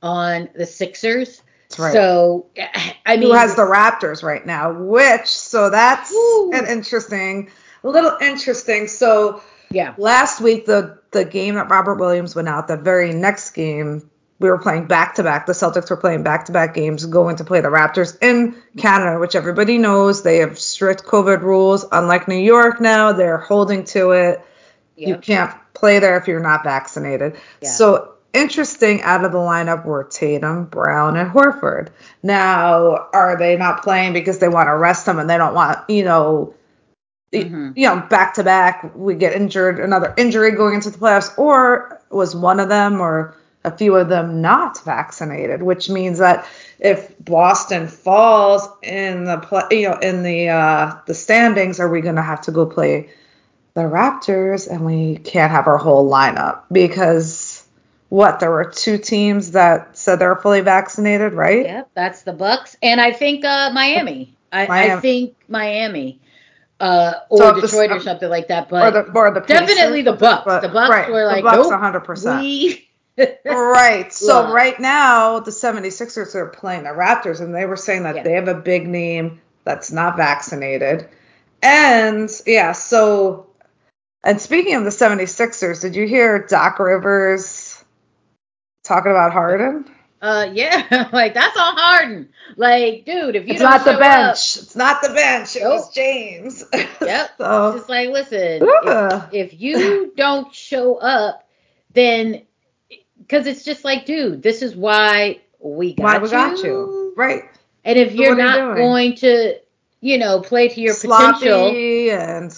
on 0.03 0.49
the 0.55 0.66
Sixers. 0.66 1.42
Right. 1.79 1.92
So 1.92 2.46
I 3.07 3.16
mean, 3.16 3.23
who 3.29 3.33
has 3.33 3.57
the 3.57 3.62
Raptors 3.62 4.23
right 4.23 4.44
now? 4.46 4.73
Which 4.73 5.27
so 5.27 5.68
that's 5.70 6.12
Woo. 6.12 6.53
an 6.53 6.66
interesting, 6.66 7.51
a 7.83 7.88
little 7.88 8.16
interesting. 8.21 8.88
So 8.88 9.43
yeah, 9.71 9.95
last 9.99 10.40
week 10.40 10.66
the 10.66 10.99
the 11.12 11.25
game 11.25 11.55
that 11.55 11.71
Robert 11.71 11.97
Williams 11.97 12.35
went 12.35 12.49
out, 12.49 12.69
the 12.69 12.77
very 12.77 13.12
next 13.12 13.51
game 13.51 14.11
we 14.40 14.49
were 14.49 14.59
playing 14.59 14.87
back 14.87 15.16
to 15.16 15.23
back. 15.23 15.47
The 15.47 15.53
Celtics 15.53 15.90
were 15.90 15.99
playing 15.99 16.23
back 16.23 16.47
to 16.47 16.53
back 16.53 16.75
games, 16.75 17.05
going 17.05 17.37
to 17.37 17.45
play 17.45 17.61
the 17.61 17.69
Raptors 17.69 18.16
in 18.23 18.57
Canada, 18.79 19.21
which 19.21 19.35
everybody 19.35 19.77
knows 19.77 20.23
they 20.23 20.38
have 20.38 20.59
strict 20.59 21.05
COVID 21.05 21.43
rules. 21.43 21.85
Unlike 21.93 22.27
New 22.27 22.38
York 22.38 22.81
now, 22.81 23.12
they're 23.12 23.38
holding 23.38 23.85
to 23.85 24.12
it. 24.12 24.40
You 24.97 25.16
can't 25.16 25.55
play 25.75 25.99
there 25.99 26.16
if 26.16 26.27
you're 26.27 26.40
not 26.40 26.64
vaccinated. 26.64 27.37
Yeah. 27.61 27.69
So 27.69 28.14
interesting 28.33 29.03
out 29.03 29.25
of 29.25 29.33
the 29.33 29.38
lineup 29.38 29.85
were 29.85 30.05
Tatum, 30.05 30.66
Brown, 30.66 31.16
and 31.16 31.31
Horford. 31.31 31.88
Now, 32.23 33.09
are 33.12 33.37
they 33.38 33.57
not 33.57 33.83
playing 33.83 34.14
because 34.14 34.38
they 34.38 34.49
want 34.49 34.69
to 34.69 34.77
rest 34.77 35.07
them 35.07 35.19
and 35.19 35.29
they 35.29 35.37
don't 35.37 35.55
want, 35.55 35.79
you 35.88 36.05
know, 36.05 36.55
Mhm. 37.33 37.73
you 37.77 37.87
know, 37.87 38.01
back 38.11 38.35
to 38.35 38.45
back, 38.45 38.90
we 38.95 39.14
get 39.14 39.35
injured, 39.35 39.79
another 39.79 40.12
injury 40.16 40.51
going 40.53 40.75
into 40.75 40.90
the 40.90 40.99
playoffs, 40.99 41.37
or 41.38 42.01
was 42.11 42.35
one 42.35 42.59
of 42.59 42.69
them 42.69 43.01
or 43.01 43.35
a 43.62 43.71
few 43.71 43.95
of 43.95 44.09
them 44.09 44.40
not 44.40 44.83
vaccinated, 44.85 45.62
which 45.62 45.88
means 45.88 46.19
that 46.19 46.47
if 46.79 47.14
Boston 47.23 47.88
falls 47.88 48.69
in 48.83 49.25
the 49.25 49.38
play, 49.38 49.62
you 49.71 49.88
know, 49.88 49.99
in 49.99 50.23
the 50.23 50.49
uh, 50.49 50.95
the 51.07 51.14
standings, 51.14 51.79
are 51.79 51.88
we 51.88 52.01
going 52.01 52.16
to 52.16 52.23
have 52.23 52.40
to 52.43 52.53
go 52.53 52.66
play 52.66 53.11
the 53.75 53.83
Raptors 53.83 54.69
and 54.69 54.85
we 54.85 55.16
can't 55.16 55.53
have 55.53 55.66
our 55.66 55.79
whole 55.79 56.11
lineup 56.11 56.62
because 56.73 57.64
what 58.09 58.40
there 58.40 58.51
were 58.51 58.64
two 58.64 58.99
teams 58.99 59.53
that 59.53 59.97
said 59.97 60.19
they're 60.19 60.35
fully 60.37 60.62
vaccinated, 60.62 61.33
right? 61.33 61.64
Yep, 61.64 61.90
that's 61.95 62.23
the 62.23 62.33
Bucks, 62.33 62.77
and 62.83 63.01
I 63.01 63.12
think 63.12 63.45
uh, 63.45 63.71
Miami. 63.73 64.35
I, 64.53 64.66
I 64.66 65.01
think 65.01 65.37
Miami, 65.49 66.19
uh, 66.81 67.12
or 67.29 67.38
So 67.38 67.49
if 67.51 67.55
the- 67.57 67.61
Detroit 67.62 67.90
or 67.90 67.95
um, 67.95 68.01
something 68.01 68.29
like 68.31 68.49
that. 68.49 68.64
Or 68.66 68.90
But 68.90 68.90
the 68.93 69.12
or 69.12 69.31
the 69.31 69.40
definitely 69.40 70.03
the 70.03 70.12
Bucks. 70.14 70.45
but- 70.45 70.61
the 70.61 70.69
Bucks 70.69 70.90
right, 70.90 71.11
were 71.11 71.21
the 71.21 71.27
like, 71.27 71.45
Bucks 71.45 71.69
nope, 71.69 71.81
100%. 71.81 72.40
we. 72.40 72.87
Right. 73.45 74.11
So 74.12 74.45
Look. 74.45 74.55
right 74.55 74.81
now 74.81 75.40
the 75.40 75.51
76ers 75.51 76.35
are 76.35 76.47
playing 76.47 76.85
the 76.85 76.90
Raptors 76.90 77.40
and 77.40 77.55
they 77.55 77.66
were 77.66 77.77
saying 77.77 78.05
that 78.05 78.16
Yeah. 78.16 78.23
they 78.23 78.33
have 78.33 78.49
a 78.49 78.55
big 78.55 78.88
name 78.88 79.40
that's 79.64 79.93
not 79.93 80.16
vaccinated. 80.16 81.07
And 81.62 82.31
yeah, 82.47 82.73
so 82.73 83.47
and 84.25 84.40
speaking 84.40 84.75
of 84.75 84.85
the 84.85 84.90
76ers, 84.90 85.83
did 85.83 85.97
you 85.97 86.07
hear 86.07 86.47
Doc 86.47 86.79
Rivers 86.79 87.85
talking 88.85 89.11
about 89.11 89.33
Harden? 89.33 89.85
Uh, 90.21 90.51
yeah, 90.53 91.09
like 91.13 91.35
that's 91.35 91.57
on 91.57 91.77
Harden. 91.77 92.29
Like, 92.57 93.05
dude, 93.05 93.37
if 93.37 93.47
you 93.47 93.55
It's 93.55 93.61
don't 93.61 93.71
not 93.71 93.85
the 93.85 93.93
bench. 93.99 94.57
it's 94.57 94.77
not 94.77 95.03
the 95.03 95.11
bench. 95.11 95.57
It 95.57 95.65
was 95.65 95.93
James. 95.93 96.65
Yep. 97.03 97.31
so 97.39 97.45
up, 97.45 97.77
it's 97.77 97.89
like, 97.89 98.11
listen, 98.11 98.75
if, 98.83 99.25
if 99.33 99.61
you 99.61 100.13
don't 100.17 100.55
show 100.55 100.97
up, 100.97 101.47
then 101.95 102.43
because 103.19 103.47
it's 103.47 103.65
just 103.65 103.85
like, 103.85 104.07
dude, 104.07 104.43
this 104.43 104.63
is 104.63 104.77
why 104.77 105.41
we 105.61 105.95
got 105.95 106.05
why 106.05 106.19
you. 106.31 106.31
got 106.31 106.63
you? 106.63 106.95
Right. 107.17 107.45
And 107.85 107.99
if 107.99 108.15
So 108.15 108.15
you're 108.15 108.35
are 108.35 108.41
you 108.41 108.45
not 108.45 108.77
going 108.77 109.17
to, 109.17 109.59
you 110.01 110.19
know, 110.19 110.41
play 110.41 110.69
to 110.69 110.81
your 110.81 110.95
potential, 110.95 111.77
sloppy 111.77 112.11
and 112.11 112.53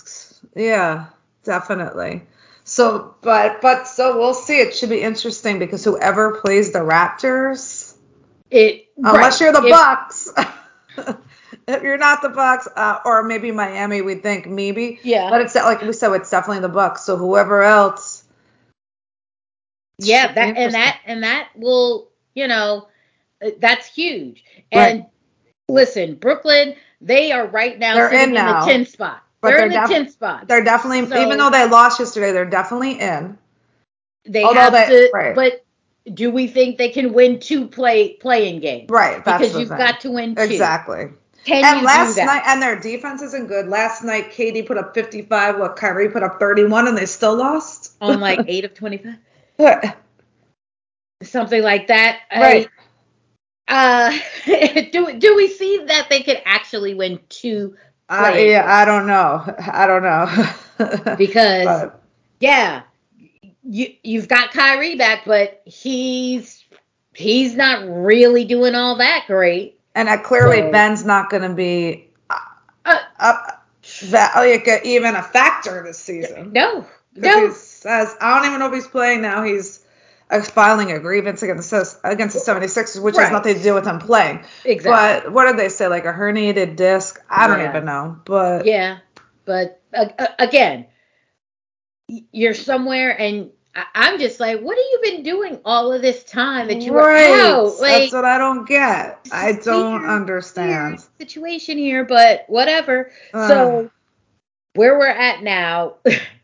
yeah, 0.55 1.07
definitely. 1.45 2.23
So, 2.65 3.15
but 3.23 3.61
but 3.61 3.89
so 3.89 4.19
we'll 4.19 4.35
see. 4.35 4.61
It 4.61 4.75
should 4.75 4.91
be 4.91 5.01
interesting 5.03 5.59
because 5.59 5.85
whoever 5.85 6.41
plays 6.41 6.73
the 6.73 6.79
Raptors, 6.79 7.95
it 8.51 8.89
unless 8.97 9.41
right, 9.41 9.41
you're 9.41 9.53
the 9.61 9.67
if- 9.67 9.71
Bucks, 9.71 10.33
if 11.69 11.83
you're 11.83 11.99
not 11.99 12.23
the 12.23 12.29
Bucks, 12.29 12.69
uh, 12.77 12.99
or 13.05 13.25
maybe 13.25 13.51
Miami, 13.51 14.01
we 14.03 14.15
think 14.15 14.47
maybe. 14.47 15.01
Yeah. 15.03 15.29
But 15.31 15.41
it's 15.43 15.55
like 15.55 15.83
we 15.83 15.93
said, 15.93 16.13
it's 16.13 16.31
definitely 16.31 16.61
the 16.61 16.69
Bucks. 16.69 17.03
So 17.03 17.17
whoever 17.17 17.63
else 17.63 18.23
Yeah, 19.99 20.33
that 20.33 20.57
and 20.57 20.75
that 20.75 21.01
and 21.05 21.23
that 21.25 21.49
will, 21.57 22.11
you 22.35 22.47
know, 22.47 22.89
uh, 23.45 23.51
that's 23.59 23.87
huge. 23.93 24.45
And 24.71 25.01
right. 25.01 25.09
listen, 25.69 26.15
Brooklyn, 26.15 26.77
they 27.01 27.33
are 27.33 27.47
right 27.47 27.79
now 27.79 27.95
they're 27.95 28.11
sitting 28.11 28.37
in, 28.37 28.41
in 28.41 28.47
the 28.47 28.61
10 28.65 28.87
spot. 28.87 29.23
But 29.43 29.51
they're, 29.51 29.69
they're 29.69 29.85
in 29.85 29.91
the 29.91 29.95
10th 29.95 30.13
spot. 30.13 30.49
They're 30.49 30.65
definitely, 30.65 31.07
so, 31.07 31.21
even 31.21 31.37
though 31.37 31.51
they 31.51 31.69
lost 31.69 31.99
yesterday, 31.99 32.31
they're 32.33 32.45
definitely 32.45 33.01
in. 33.01 33.37
They 34.25 34.45
Although 34.45 34.61
have 34.61 34.73
they, 34.73 34.87
to, 34.87 35.11
right. 35.13 35.35
but 35.35 35.65
do 36.15 36.31
we 36.31 36.47
think 36.47 36.79
they 36.79 36.91
can 36.91 37.13
win 37.13 37.41
two 37.41 37.67
play 37.67 38.15
playing 38.15 38.61
games? 38.61 38.89
Right, 38.89 39.19
because 39.19 39.57
you've 39.59 39.69
thing. 39.69 39.79
got 39.79 40.01
to 40.03 40.13
win 40.13 40.37
two. 40.37 40.43
Exactly. 40.43 41.11
Can 41.45 41.65
and 41.65 41.81
you 41.81 41.87
last 41.87 42.17
night, 42.17 42.43
and 42.47 42.63
their 42.63 42.79
defense 42.79 43.21
isn't 43.21 43.49
good. 43.49 43.67
Last 43.67 44.05
night, 44.05 44.31
KD 44.31 44.65
put 44.65 44.79
up 44.79 44.95
55, 44.95 45.59
what 45.59 45.75
Kyrie 45.75 46.09
put 46.09 46.23
up 46.23 46.39
31, 46.39 46.87
and 46.87 46.97
they 46.97 47.07
still 47.07 47.35
lost 47.35 47.95
on 48.01 48.21
like 48.21 48.41
eight 48.47 48.65
of 48.65 48.75
25. 48.75 49.17
What? 49.57 49.97
Something 51.23 51.63
like 51.63 51.89
that. 51.89 52.21
Right. 52.35 52.69
I, 53.67 54.13
uh, 54.47 54.83
do 54.93 55.19
do 55.19 55.37
we 55.37 55.49
see 55.49 55.85
that 55.87 56.09
they 56.11 56.23
could 56.23 56.41
actually 56.45 56.95
win 56.95 57.21
two? 57.29 57.77
Uh, 58.13 58.35
yeah, 58.37 58.65
I 58.67 58.85
don't 58.85 59.07
know. 59.07 59.43
I 59.73 59.87
don't 59.87 60.03
know. 60.03 61.15
because 61.17 61.65
but. 61.65 62.03
yeah, 62.41 62.83
you 63.65 63.95
you've 64.03 64.29
got 64.29 64.53
Kyrie 64.53 64.97
back, 64.97 65.25
but 65.25 65.63
he's 65.65 66.65
he's 67.15 67.55
not 67.55 67.85
really 67.89 68.45
doing 68.45 68.75
all 68.75 68.97
that 68.97 69.25
great. 69.27 69.79
And 69.95 70.09
uh, 70.09 70.19
clearly, 70.19 70.59
so, 70.59 70.71
Ben's 70.71 71.05
not 71.05 71.31
going 71.31 71.43
to 71.43 71.55
be 71.55 72.09
uh, 72.29 72.99
uh, 73.25 73.39
like 74.13 74.69
even 74.85 75.15
a 75.15 75.23
factor 75.23 75.83
this 75.83 75.99
season. 75.99 76.53
No, 76.53 76.87
no. 77.15 77.53
Says 77.53 78.15
I 78.21 78.37
don't 78.37 78.47
even 78.47 78.61
know 78.61 78.69
if 78.69 78.75
he's 78.75 78.87
playing 78.87 79.23
now. 79.23 79.43
He's 79.43 79.79
uh, 79.79 79.83
filing 80.41 80.93
a 80.93 80.99
grievance 80.99 81.43
against 81.43 81.71
the, 81.71 81.99
against 82.05 82.35
the 82.35 82.53
76ers, 82.53 83.03
which 83.03 83.17
right. 83.17 83.25
has 83.25 83.33
nothing 83.33 83.57
to 83.57 83.63
do 83.63 83.75
with 83.75 83.87
him 83.87 83.99
playing. 83.99 84.45
Exactly. 84.65 84.91
But 85.29 85.33
what 85.33 85.47
did 85.47 85.59
they 85.59 85.69
say? 85.69 85.89
Like 85.89 86.05
a 86.05 86.13
herniated 86.13 86.77
disc? 86.77 87.23
I 87.29 87.47
don't 87.47 87.61
yeah. 87.61 87.71
even 87.71 87.85
know. 87.85 88.21
But 88.25 88.67
yeah, 88.67 88.99
but 89.45 89.81
uh, 89.95 90.07
again, 90.39 90.87
you're 92.09 92.55
somewhere 92.55 93.19
and 93.19 93.51
I'm 93.95 94.19
just 94.19 94.39
like, 94.39 94.61
what 94.61 94.77
have 94.77 94.85
you 94.85 95.01
been 95.03 95.23
doing 95.23 95.59
all 95.65 95.93
of 95.93 96.03
this 96.03 96.23
time 96.25 96.69
that 96.69 96.83
you 96.83 96.93
right. 96.93 97.31
were 97.31 97.37
out? 97.37 97.81
Like, 97.81 98.03
That's 98.03 98.13
what 98.13 98.25
I 98.27 98.37
don't 98.37 98.69
get. 98.69 99.27
I 99.33 99.53
don't 99.53 100.05
understand. 100.05 101.03
Situation 101.19 101.79
here, 101.79 102.05
but 102.05 102.45
whatever. 102.49 103.13
Uh. 103.33 103.49
So 103.49 103.91
where 104.75 104.99
we're 104.99 105.07
at 105.07 105.43
now, 105.43 105.95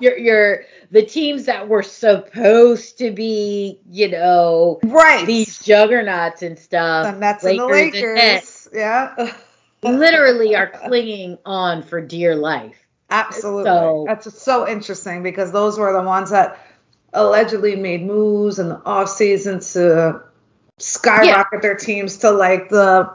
you're, 0.00 0.18
you're 0.18 0.64
the 0.90 1.02
teams 1.02 1.44
that 1.46 1.68
were 1.68 1.82
supposed 1.82 2.98
to 2.98 3.10
be, 3.10 3.80
you 3.88 4.08
know, 4.08 4.80
right, 4.84 5.26
these 5.26 5.58
juggernauts 5.60 6.42
and 6.42 6.58
stuff. 6.58 7.14
The 7.14 7.18
Nets 7.18 7.44
Lakers 7.44 7.60
and 7.60 7.70
the 7.70 7.74
Lakers, 7.74 8.16
Nets, 8.16 8.68
yeah, 8.72 9.34
literally 9.82 10.56
are 10.56 10.68
clinging 10.68 11.38
on 11.44 11.82
for 11.82 12.00
dear 12.00 12.34
life. 12.34 12.76
Absolutely. 13.10 13.64
So, 13.64 14.04
That's 14.06 14.42
so 14.42 14.68
interesting 14.68 15.22
because 15.22 15.52
those 15.52 15.78
were 15.78 15.92
the 15.92 16.02
ones 16.02 16.30
that 16.30 16.64
allegedly 17.12 17.76
made 17.76 18.04
moves 18.04 18.58
in 18.58 18.68
the 18.68 18.80
off 18.84 19.08
season 19.08 19.60
to 19.60 20.22
skyrocket 20.78 21.46
yeah. 21.54 21.60
their 21.60 21.74
teams 21.74 22.18
to 22.18 22.30
like 22.30 22.68
the 22.68 23.10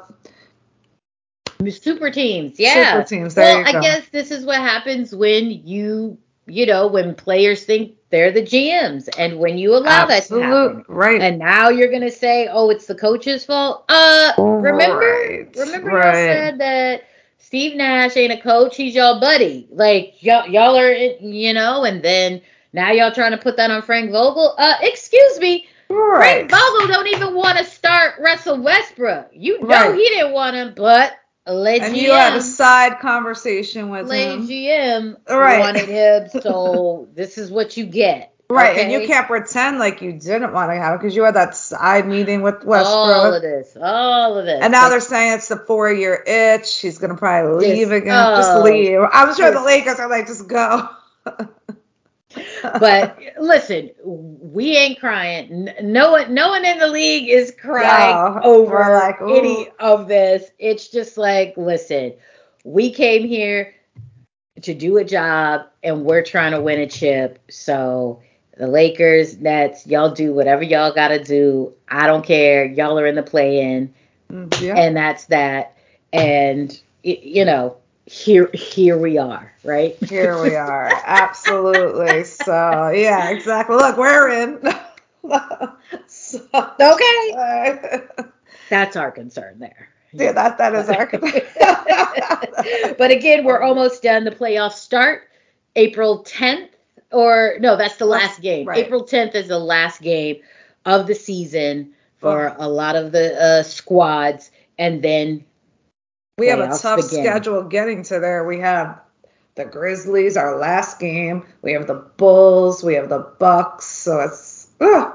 super 1.72 2.12
teams. 2.12 2.60
Yeah. 2.60 2.92
Super 2.92 3.08
teams. 3.08 3.36
There 3.36 3.64
well, 3.64 3.76
I 3.76 3.82
guess 3.82 4.08
this 4.10 4.32
is 4.32 4.46
what 4.46 4.58
happens 4.58 5.16
when 5.16 5.50
you, 5.50 6.18
you 6.48 6.66
know, 6.66 6.88
when 6.88 7.16
players 7.16 7.64
think 7.64 7.96
they're 8.10 8.32
the 8.32 8.42
GMs 8.42 9.10
and 9.18 9.40
when 9.40 9.58
you 9.58 9.76
allow 9.76 10.08
Absolute, 10.08 10.42
that 10.42 10.48
to 10.48 10.54
happen. 10.54 10.86
Right. 10.88 11.22
And 11.22 11.40
now 11.40 11.70
you're 11.70 11.90
going 11.90 12.02
to 12.02 12.12
say, 12.12 12.48
"Oh, 12.52 12.70
it's 12.70 12.86
the 12.86 12.96
coach's 12.96 13.46
fault." 13.46 13.86
Uh, 13.90 14.34
remember? 14.38 14.98
Right. 14.98 15.56
Remember 15.56 15.90
right. 15.90 16.08
you 16.08 16.14
said 16.14 16.60
that 16.60 17.04
Steve 17.46 17.76
Nash 17.76 18.18
ain't 18.18 18.34
a 18.34 18.42
coach, 18.42 18.76
he's 18.76 18.96
y'all 18.96 19.20
buddy. 19.20 19.68
Like 19.72 20.22
y'all, 20.24 20.48
y'all 20.48 20.76
are, 20.76 20.92
you 20.92 21.54
know, 21.54 21.84
and 21.84 22.02
then 22.02 22.42
now 22.74 22.92
y'all 22.92 23.12
trying 23.14 23.32
to 23.32 23.38
put 23.38 23.56
that 23.58 23.70
on 23.70 23.84
Frank 23.84 24.12
Vogel. 24.12 24.56
Uh, 24.58 24.76
excuse 24.82 25.40
me, 25.40 25.68
right. 25.88 26.50
Frank 26.50 26.52
Vogel 26.52 26.88
don't 26.88 27.08
even 27.08 27.36
want 27.36 27.60
to 27.60 27.64
start 27.64 28.16
Russell 28.20 28.62
Westbrook. 28.62 29.30
You 29.32 29.62
know 29.62 29.68
right. 29.68 29.96
he 29.96 30.04
didn't 30.10 30.34
want 30.34 30.56
him, 30.56 30.74
but 30.76 31.14
Lay 31.48 31.80
and 31.80 31.96
GM, 31.96 32.02
you 32.02 32.12
had 32.12 32.36
a 32.36 32.42
side 32.42 33.00
conversation 33.00 33.90
with 33.90 34.08
Lay 34.08 34.34
him. 34.34 34.48
GM 34.48 35.18
right. 35.30 35.60
wanted 35.60 35.88
him, 35.88 36.30
so 36.42 37.08
this 37.14 37.38
is 37.38 37.52
what 37.52 37.78
you 37.78 37.86
get. 37.86 38.32
Right, 38.48 38.74
okay? 38.74 38.84
and 38.84 38.92
you 38.92 39.08
can't 39.08 39.26
pretend 39.26 39.80
like 39.80 40.04
you 40.04 40.14
didn't 40.14 40.54
want 40.54 40.70
to 40.70 40.76
have 40.76 40.94
it 40.94 40.98
because 41.00 41.16
you 41.16 41.24
had 41.24 41.34
that 41.34 41.56
side 41.56 42.08
meeting 42.08 42.44
with 42.44 42.64
Westbrook. 42.64 42.96
All 42.96 43.34
of 43.34 43.42
this, 43.42 43.76
all 43.80 44.38
of 44.38 44.46
this. 44.46 44.60
And 44.62 44.72
now 44.72 44.84
like, 44.84 44.92
they're 44.92 45.00
saying 45.00 45.34
it's 45.34 45.48
the 45.48 45.58
four-year 45.58 46.24
itch. 46.28 46.80
He's 46.80 47.00
gonna 47.00 47.16
probably 47.16 47.68
leave 47.68 47.88
just, 47.88 48.04
again. 48.04 48.16
Oh, 48.16 48.36
just 48.36 48.64
leave. 48.64 49.00
I'm 49.12 49.36
sure 49.36 49.52
the 49.52 49.64
Lakers 49.64 50.00
are 50.00 50.10
like, 50.10 50.28
just 50.28 50.48
go. 50.48 50.90
but 52.80 53.20
listen, 53.40 53.92
we 54.04 54.76
ain't 54.78 55.00
crying. 55.00 55.70
No 55.82 56.12
one, 56.12 56.34
no 56.34 56.50
one 56.50 56.66
in 56.66 56.80
the 56.80 56.88
league 56.88 57.30
is 57.30 57.54
crying 57.60 58.36
no, 58.36 58.42
over 58.44 58.80
like, 58.94 59.22
any 59.22 59.70
of 59.80 60.08
this. 60.08 60.50
It's 60.60 60.90
just 60.90 61.18
like, 61.18 61.54
listen, 61.58 62.14
we 62.64 62.92
came 62.92 63.28
here 63.28 63.74
to 64.62 64.74
do 64.74 64.98
a 64.98 65.04
job, 65.04 65.62
and 65.84 66.04
we're 66.04 66.24
trying 66.24 66.52
to 66.52 66.62
win 66.62 66.80
a 66.80 66.88
chip. 66.88 67.40
So 67.50 68.22
the 68.58 68.68
Lakers, 68.68 69.38
Nets, 69.38 69.86
y'all 69.86 70.12
do 70.12 70.34
whatever 70.34 70.64
y'all 70.64 70.94
got 70.94 71.10
to 71.10 71.24
do. 71.24 71.74
I 71.90 72.08
don't 72.08 72.26
care. 72.26 72.66
Y'all 72.66 72.98
are 72.98 73.06
in 73.06 73.16
the 73.16 73.24
play 73.24 73.60
in. 73.60 73.94
Mm, 74.32 74.62
yeah. 74.62 74.76
And 74.76 74.96
that's 74.96 75.26
that. 75.26 75.78
And, 76.14 76.80
you 77.04 77.44
know, 77.46 77.78
here 78.06 78.50
here 78.54 78.98
we 78.98 79.18
are, 79.18 79.54
right? 79.64 79.96
Here 80.10 80.42
we 80.42 80.56
are. 80.56 80.92
Absolutely. 81.06 82.24
So, 82.24 82.90
yeah, 82.90 83.30
exactly. 83.30 83.76
Look, 83.76 83.98
we're 83.98 84.30
in. 84.30 84.62
so, 86.08 86.48
okay. 86.54 88.02
That's 88.70 88.96
our 88.96 89.12
concern 89.12 89.60
there. 89.60 89.90
Yeah, 90.14 90.32
that 90.32 90.58
that 90.60 90.74
is 90.76 90.90
our 90.90 91.06
concern. 91.06 91.42
but 92.98 93.12
again, 93.12 93.44
we're 93.44 93.62
almost 93.62 94.02
done. 94.02 94.24
The 94.24 94.32
playoffs 94.32 94.76
start 94.76 95.24
April 95.76 96.24
10th 96.24 96.70
or 97.12 97.56
no, 97.60 97.76
that's 97.76 97.98
the 97.98 98.06
last 98.06 98.42
game. 98.42 98.68
Right. 98.68 98.86
April 98.86 99.04
10th 99.04 99.36
is 99.36 99.48
the 99.48 99.60
last 99.60 100.02
game 100.02 100.38
of 100.86 101.08
the 101.08 101.16
season 101.16 101.94
for 102.18 102.56
oh. 102.58 102.66
a 102.66 102.70
lot 102.70 102.96
of 102.96 103.12
the 103.12 103.42
uh, 103.42 103.64
squads, 103.64 104.52
and 104.78 105.02
then 105.02 105.44
we 106.38 106.48
have 106.48 106.60
a 106.60 106.78
tough 106.78 106.98
begin. 106.98 107.24
schedule 107.24 107.64
getting 107.64 108.04
to 108.04 108.20
there. 108.20 108.46
We 108.46 108.60
have 108.60 109.00
the 109.56 109.66
Grizzlies, 109.66 110.36
our 110.36 110.58
last 110.58 111.00
game. 111.00 111.46
We 111.62 111.72
have 111.72 111.88
the 111.88 112.06
Bulls. 112.18 112.84
We 112.84 112.96
have 112.96 113.10
the 113.10 113.20
Bucks. 113.40 113.86
So 113.86 114.20
it's 114.20 114.68
ugh, 114.82 115.14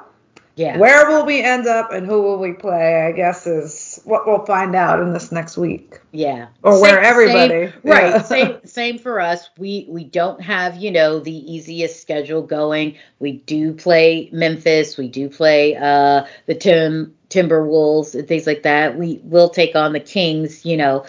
yeah. 0.56 0.76
Where 0.76 1.09
will 1.09 1.24
we 1.24 1.42
end 1.42 1.66
up 1.66 1.92
and 1.92 2.06
who 2.06 2.20
will 2.22 2.38
we 2.38 2.52
play? 2.52 3.06
I 3.06 3.12
guess 3.12 3.46
is 3.46 4.00
what 4.04 4.26
we'll 4.26 4.44
find 4.44 4.74
out 4.74 5.00
in 5.00 5.12
this 5.12 5.33
next 5.33 5.56
week. 5.56 6.00
Yeah. 6.12 6.48
Or 6.62 6.72
same, 6.72 6.83
where 6.83 7.00
everybody. 7.00 7.48
Same, 7.48 7.72
yeah. 7.85 7.92
Right. 7.92 8.26
Same 8.26 8.61
same 8.64 8.98
for 9.06 9.20
us. 9.20 9.48
We 9.59 9.87
we 9.88 10.04
don't 10.04 10.40
have, 10.42 10.76
you 10.76 10.90
know, 10.90 11.18
the 11.18 11.52
easiest 11.52 12.02
schedule 12.02 12.42
going. 12.42 12.96
We 13.20 13.33
do 13.33 13.72
play 13.72 14.28
Memphis, 14.33 14.98
we 14.98 15.09
do 15.09 15.30
play 15.30 15.76
uh 15.76 16.26
the 16.46 16.54
Tim 16.54 17.14
Timberwolves 17.30 18.14
and 18.14 18.28
things 18.28 18.46
like 18.46 18.64
that. 18.64 18.98
We 18.98 19.20
will 19.24 19.48
take 19.48 19.74
on 19.74 19.92
the 19.92 20.00
Kings, 20.00 20.66
you 20.66 20.76
know. 20.76 21.06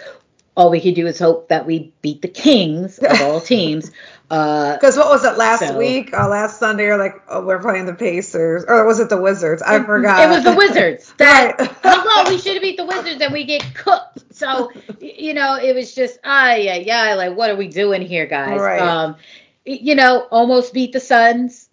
All 0.54 0.70
we 0.70 0.82
could 0.82 0.94
do 0.94 1.06
is 1.06 1.18
hope 1.18 1.48
that 1.48 1.66
we 1.66 1.92
beat 2.02 2.20
the 2.22 2.28
Kings 2.28 2.98
of 2.98 3.20
all 3.22 3.40
teams. 3.52 3.90
Because 4.28 4.96
uh, 4.96 5.00
what 5.00 5.10
was 5.10 5.24
it 5.24 5.36
last 5.36 5.60
so, 5.60 5.76
week? 5.76 6.14
Uh, 6.14 6.26
last 6.26 6.58
Sunday, 6.58 6.84
or 6.84 6.96
like 6.96 7.22
oh, 7.28 7.44
we're 7.44 7.58
playing 7.58 7.84
the 7.84 7.92
Pacers, 7.92 8.64
or 8.66 8.86
was 8.86 8.98
it 8.98 9.10
the 9.10 9.20
Wizards? 9.20 9.60
I 9.60 9.82
forgot. 9.82 10.24
It 10.24 10.28
was 10.28 10.44
the 10.44 10.54
Wizards. 10.56 11.12
That 11.18 11.58
right. 11.58 11.70
hello, 11.82 12.30
we 12.30 12.38
should 12.38 12.54
have 12.54 12.62
beat 12.62 12.78
the 12.78 12.86
Wizards, 12.86 13.20
and 13.20 13.30
we 13.30 13.44
get 13.44 13.62
cooked. 13.74 14.34
So 14.34 14.72
you 15.00 15.34
know, 15.34 15.56
it 15.56 15.74
was 15.74 15.94
just 15.94 16.18
ah 16.24 16.54
yeah 16.54 16.76
yeah 16.76 17.14
like 17.14 17.36
what 17.36 17.50
are 17.50 17.56
we 17.56 17.68
doing 17.68 18.00
here, 18.00 18.24
guys? 18.24 18.58
Right. 18.58 18.80
Um, 18.80 19.16
you 19.66 19.94
know, 19.94 20.28
almost 20.30 20.72
beat 20.72 20.92
the 20.92 21.00
Suns, 21.00 21.68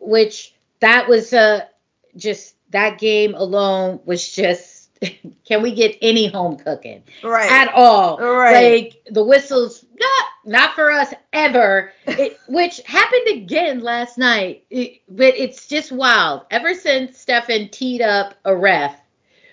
which 0.00 0.52
that 0.80 1.08
was 1.08 1.32
uh 1.32 1.64
just 2.16 2.56
that 2.70 2.98
game 2.98 3.34
alone 3.34 4.00
was 4.04 4.28
just 4.28 4.80
can 5.46 5.62
we 5.62 5.72
get 5.72 5.96
any 6.02 6.28
home 6.28 6.56
cooking? 6.56 7.02
Right. 7.22 7.50
At 7.50 7.72
all. 7.74 8.18
Right. 8.18 8.84
Like 8.84 9.02
the 9.10 9.24
whistles 9.24 9.84
not 9.98 10.24
not 10.44 10.74
for 10.74 10.90
us 10.90 11.12
ever. 11.32 11.92
It, 12.06 12.38
which 12.48 12.80
happened 12.84 13.28
again 13.28 13.80
last 13.80 14.18
night. 14.18 14.64
It, 14.68 15.00
but 15.08 15.34
it's 15.36 15.66
just 15.68 15.92
wild. 15.92 16.42
Ever 16.50 16.74
since 16.74 17.18
stefan 17.18 17.68
teed 17.68 18.02
up 18.02 18.34
a 18.44 18.54
ref 18.54 19.00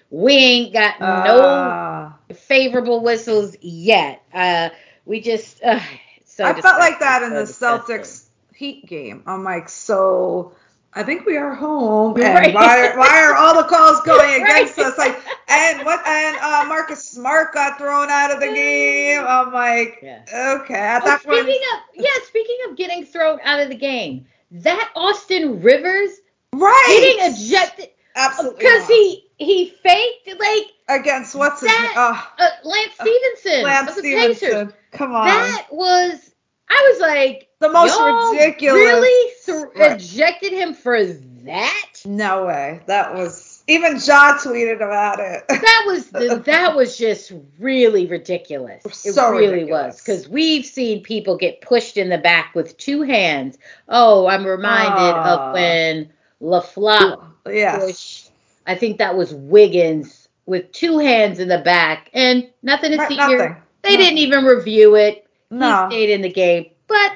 we 0.10 0.34
ain't 0.34 0.73
got 0.73 1.01
uh, 1.01 1.23
no 1.23 1.41
ah. 1.43 2.17
favorable 2.34 3.01
whistles 3.03 3.56
yet. 3.62 4.21
Uh 4.34 4.69
we 5.06 5.21
just 5.21 5.63
uh, 5.63 5.80
so 6.25 6.43
i 6.43 6.53
felt 6.60 6.80
like 6.80 6.99
that 6.99 7.23
in 7.23 7.30
so 7.47 7.77
the 7.77 7.84
celtics 7.84 8.25
heat 8.53 8.86
game. 8.86 9.23
I'm 9.25 9.43
like 9.43 9.69
so 9.69 10.53
I 10.93 11.04
think 11.04 11.26
we 11.26 11.38
are 11.38 11.54
home. 11.54 12.15
And 12.19 12.34
Right. 12.34 12.54
why, 12.54 12.95
why 12.95 13.21
are 13.23 13.36
all 13.36 13.56
the 13.56 13.67
calls 13.67 14.02
going 14.06 14.41
against 14.43 14.78
Right. 14.78 14.88
us? 14.88 14.97
Like, 14.97 15.19
and 15.47 15.86
what? 15.86 16.06
And 16.08 16.38
uh, 16.38 16.65
Marcus 16.67 17.08
Smart 17.10 17.54
got 17.54 17.78
thrown 17.78 18.10
out 18.10 18.32
of 18.32 18.39
the 18.39 18.47
game. 18.47 19.23
I'm 19.26 19.54
like, 19.54 20.00
Yeah. 20.02 20.21
okay. 20.62 20.73
At 20.73 21.04
Oh, 21.04 21.06
that 21.06 21.23
point, 21.23 21.41
speaking 21.43 21.62
of 21.73 21.80
yeah, 21.95 22.10
speaking 22.26 22.58
of 22.69 22.78
getting 22.78 23.06
thrown 23.06 23.39
out 23.43 23.60
of 23.60 23.69
the 23.69 23.76
game, 23.76 24.26
that 24.52 24.91
Austin 24.95 25.62
Rivers 25.62 26.12
right? 26.54 26.86
getting 26.88 27.34
ejected 27.34 27.89
Absolutely. 28.15 28.60
because 28.60 28.88
he 28.88 29.23
he 29.38 29.69
faked 29.84 30.39
like 30.39 30.65
against 30.89 31.36
what's 31.36 31.62
his 31.62 31.69
that- 31.69 31.93
oh, 31.95 32.43
uh, 32.43 32.50
Lance 32.63 32.93
Stephenson 33.00 33.63
Lance 33.63 33.89
of 33.91 33.95
the 33.97 34.02
Pacers. 34.15 34.38
Stephenson. 34.38 34.73
Come 34.91 35.13
on. 35.13 35.26
That 35.28 35.67
was 35.71 36.32
I 36.69 36.91
was 36.91 37.01
like 37.01 37.49
the 37.60 37.69
most 37.71 37.97
ridiculous. 38.34 38.82
Really 38.82 39.34
th- 39.45 39.65
ejected 39.75 40.51
him 40.53 40.73
for 40.73 41.03
that? 41.03 42.01
No 42.06 42.45
way. 42.45 42.82
That 42.88 43.15
was 43.15 43.63
even 43.67 43.99
John 43.99 44.36
tweeted 44.38 44.77
about 44.77 45.19
it. 45.19 45.47
That 45.47 45.84
was 45.88 46.08
the, 46.12 46.41
that 46.45 46.75
was 46.75 46.97
just 46.97 47.32
really 47.60 48.06
ridiculous. 48.06 48.86
It 48.86 49.13
So 49.13 49.32
really 49.32 49.53
ridiculous. 49.53 49.93
was 49.95 50.01
because 50.01 50.30
we've 50.30 50.65
seen 50.65 51.03
people 51.03 51.38
get 51.38 51.62
pushed 51.62 51.95
in 51.97 52.10
the 52.10 52.17
back 52.17 52.53
with 52.53 52.77
two 52.77 53.01
hands. 53.01 53.58
Oh, 53.89 54.27
I'm 54.27 54.45
reminded 54.45 54.91
Ah. 55.15 55.49
of 55.49 55.53
when 55.53 56.12
LaFleur 56.41 57.32
yes. 57.47 57.84
pushed. 57.86 58.32
I 58.65 58.75
think 58.75 58.97
that 58.97 59.15
was 59.17 59.34
Wiggins 59.34 60.27
with 60.45 60.71
two 60.71 60.97
hands 60.99 61.39
in 61.39 61.47
the 61.47 61.60
back 61.60 62.10
and 62.13 62.49
nothing 62.62 62.91
to 62.91 62.97
Right, 62.97 63.08
see 63.10 63.15
nothing. 63.17 63.38
here. 63.38 63.63
They 63.84 63.91
Nothing. 63.91 64.06
didn't 64.06 64.17
even 64.19 64.45
review 64.45 64.95
it. 64.95 65.27
No. 65.49 65.88
He 65.89 65.95
stayed 65.95 66.10
in 66.10 66.21
the 66.21 66.31
game, 66.31 66.67
but 66.88 67.13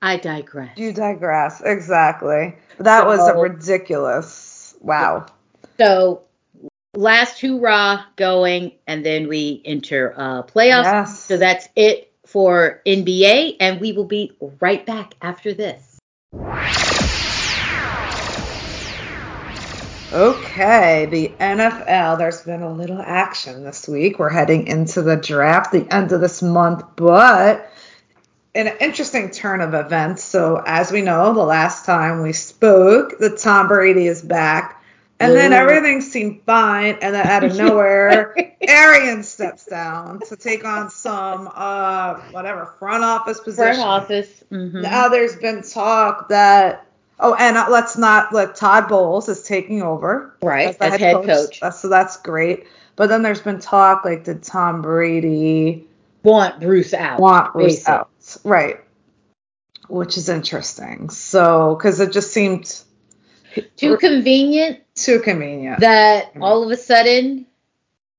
I 0.00 0.16
digress. 0.16 0.76
You 0.78 0.92
digress. 0.92 1.62
Exactly. 1.64 2.56
That 2.78 3.06
was 3.06 3.20
a 3.20 3.36
ridiculous. 3.36 4.74
Wow. 4.80 5.26
So 5.78 6.22
last 6.94 7.40
hoorah 7.40 8.06
going, 8.16 8.72
and 8.86 9.04
then 9.04 9.28
we 9.28 9.62
enter 9.64 10.14
uh, 10.16 10.42
playoffs. 10.42 10.84
Yes. 10.84 11.24
So 11.24 11.36
that's 11.36 11.68
it 11.76 12.12
for 12.26 12.80
NBA, 12.86 13.56
and 13.60 13.80
we 13.80 13.92
will 13.92 14.04
be 14.04 14.32
right 14.60 14.84
back 14.84 15.14
after 15.22 15.54
this. 15.54 15.98
Okay, 20.12 21.06
the 21.06 21.32
NFL, 21.40 22.18
there's 22.18 22.42
been 22.42 22.60
a 22.60 22.70
little 22.70 23.00
action 23.00 23.64
this 23.64 23.88
week. 23.88 24.18
We're 24.18 24.28
heading 24.28 24.66
into 24.66 25.00
the 25.00 25.16
draft, 25.16 25.72
the 25.72 25.86
end 25.90 26.12
of 26.12 26.20
this 26.20 26.42
month, 26.42 26.84
but 26.96 27.70
an 28.54 28.66
interesting 28.80 29.30
turn 29.30 29.62
of 29.62 29.72
events. 29.72 30.22
So, 30.22 30.62
as 30.66 30.92
we 30.92 31.00
know, 31.00 31.32
the 31.32 31.40
last 31.40 31.86
time 31.86 32.20
we 32.20 32.34
spoke, 32.34 33.18
the 33.20 33.30
Tom 33.30 33.68
Brady 33.68 34.06
is 34.06 34.20
back, 34.20 34.84
and 35.18 35.34
then 35.34 35.54
everything 35.54 36.02
seemed 36.02 36.42
fine, 36.44 36.98
and 37.00 37.14
then 37.14 37.26
out 37.26 37.44
of 37.44 37.56
nowhere, 37.56 38.34
Arians 38.60 39.28
steps 39.28 39.64
down 39.64 40.20
to 40.28 40.36
take 40.36 40.66
on 40.66 40.90
some 40.90 41.50
uh 41.54 42.16
whatever 42.32 42.74
front 42.78 43.02
office 43.02 43.40
position. 43.40 43.76
Front 43.76 44.02
office. 44.02 44.44
mhm. 44.52 44.82
Now 44.82 45.08
there's 45.08 45.36
been 45.36 45.62
talk 45.62 46.28
that 46.28 46.86
oh, 47.22 47.34
and 47.34 47.56
uh, 47.56 47.66
let's 47.70 47.96
not 47.96 48.34
let 48.34 48.54
Todd 48.56 48.88
Bowles 48.88 49.28
is 49.30 49.42
taking 49.44 49.80
over 49.82 50.36
Right, 50.42 50.78
the 50.78 50.84
as 50.84 51.00
head 51.00 51.24
coach. 51.24 51.60
That's- 51.60 51.80
so 51.80 51.88
that's 51.88 52.18
great. 52.18 52.66
But 52.96 53.08
then 53.08 53.22
there's 53.22 53.40
been 53.40 53.58
talk 53.58 54.04
like 54.04 54.24
did 54.24 54.42
Tom 54.42 54.82
Brady 54.82 55.86
Want 56.22 56.60
Bruce 56.60 56.92
out. 56.92 57.18
want 57.20 57.52
Bruce 57.54 57.76
basic. 57.76 57.88
out? 57.88 58.10
Right. 58.44 58.76
Which 59.88 60.16
is 60.16 60.28
interesting. 60.28 61.08
So 61.10 61.74
because 61.74 62.00
it 62.00 62.12
just 62.12 62.32
seemed 62.32 62.80
Too 63.76 63.96
convenient 63.96 64.80
too 64.94 65.20
convenient. 65.20 65.80
that 65.80 66.34
Mm. 66.34 66.42
all 66.42 66.62
of 66.62 66.70
a 66.70 66.76
sudden 66.76 67.46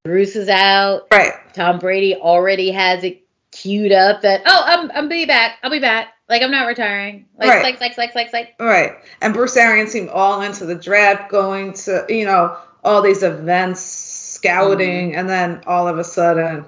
Bruce 0.03 0.35
is 0.35 0.49
out. 0.49 1.07
right. 1.11 1.33
Tom 1.53 1.79
Brady 1.79 2.15
already 2.15 2.71
has 2.71 3.03
it 3.03 3.21
queued 3.51 3.91
up 3.91 4.23
that 4.23 4.41
oh 4.45 4.63
I'm 4.65 4.91
I'm 4.91 5.07
be 5.09 5.25
back. 5.25 5.57
I'll 5.63 5.69
be 5.71 5.79
back. 5.79 6.07
Like 6.29 6.41
I'm 6.41 6.51
not 6.51 6.67
retiring. 6.67 7.25
Like 7.37 7.49
Right. 7.49 7.63
like 7.63 7.79
like 7.81 7.97
like 7.97 8.15
like 8.15 8.33
like 8.33 8.55
Right. 8.59 8.93
And 9.21 9.33
Bruce 9.33 9.57
Arians 9.57 9.91
seemed 9.91 10.09
all 10.09 10.41
into 10.41 10.65
the 10.65 10.75
draft, 10.75 11.29
going 11.29 11.73
to, 11.73 12.05
you 12.09 12.25
know, 12.25 12.57
all 12.83 13.01
these 13.01 13.23
events, 13.23 13.81
scouting, 13.81 15.11
Mm-hmm. 15.11 15.19
and 15.19 15.29
then 15.29 15.61
all 15.67 15.87
of 15.87 15.97
a 15.99 16.03
sudden, 16.03 16.65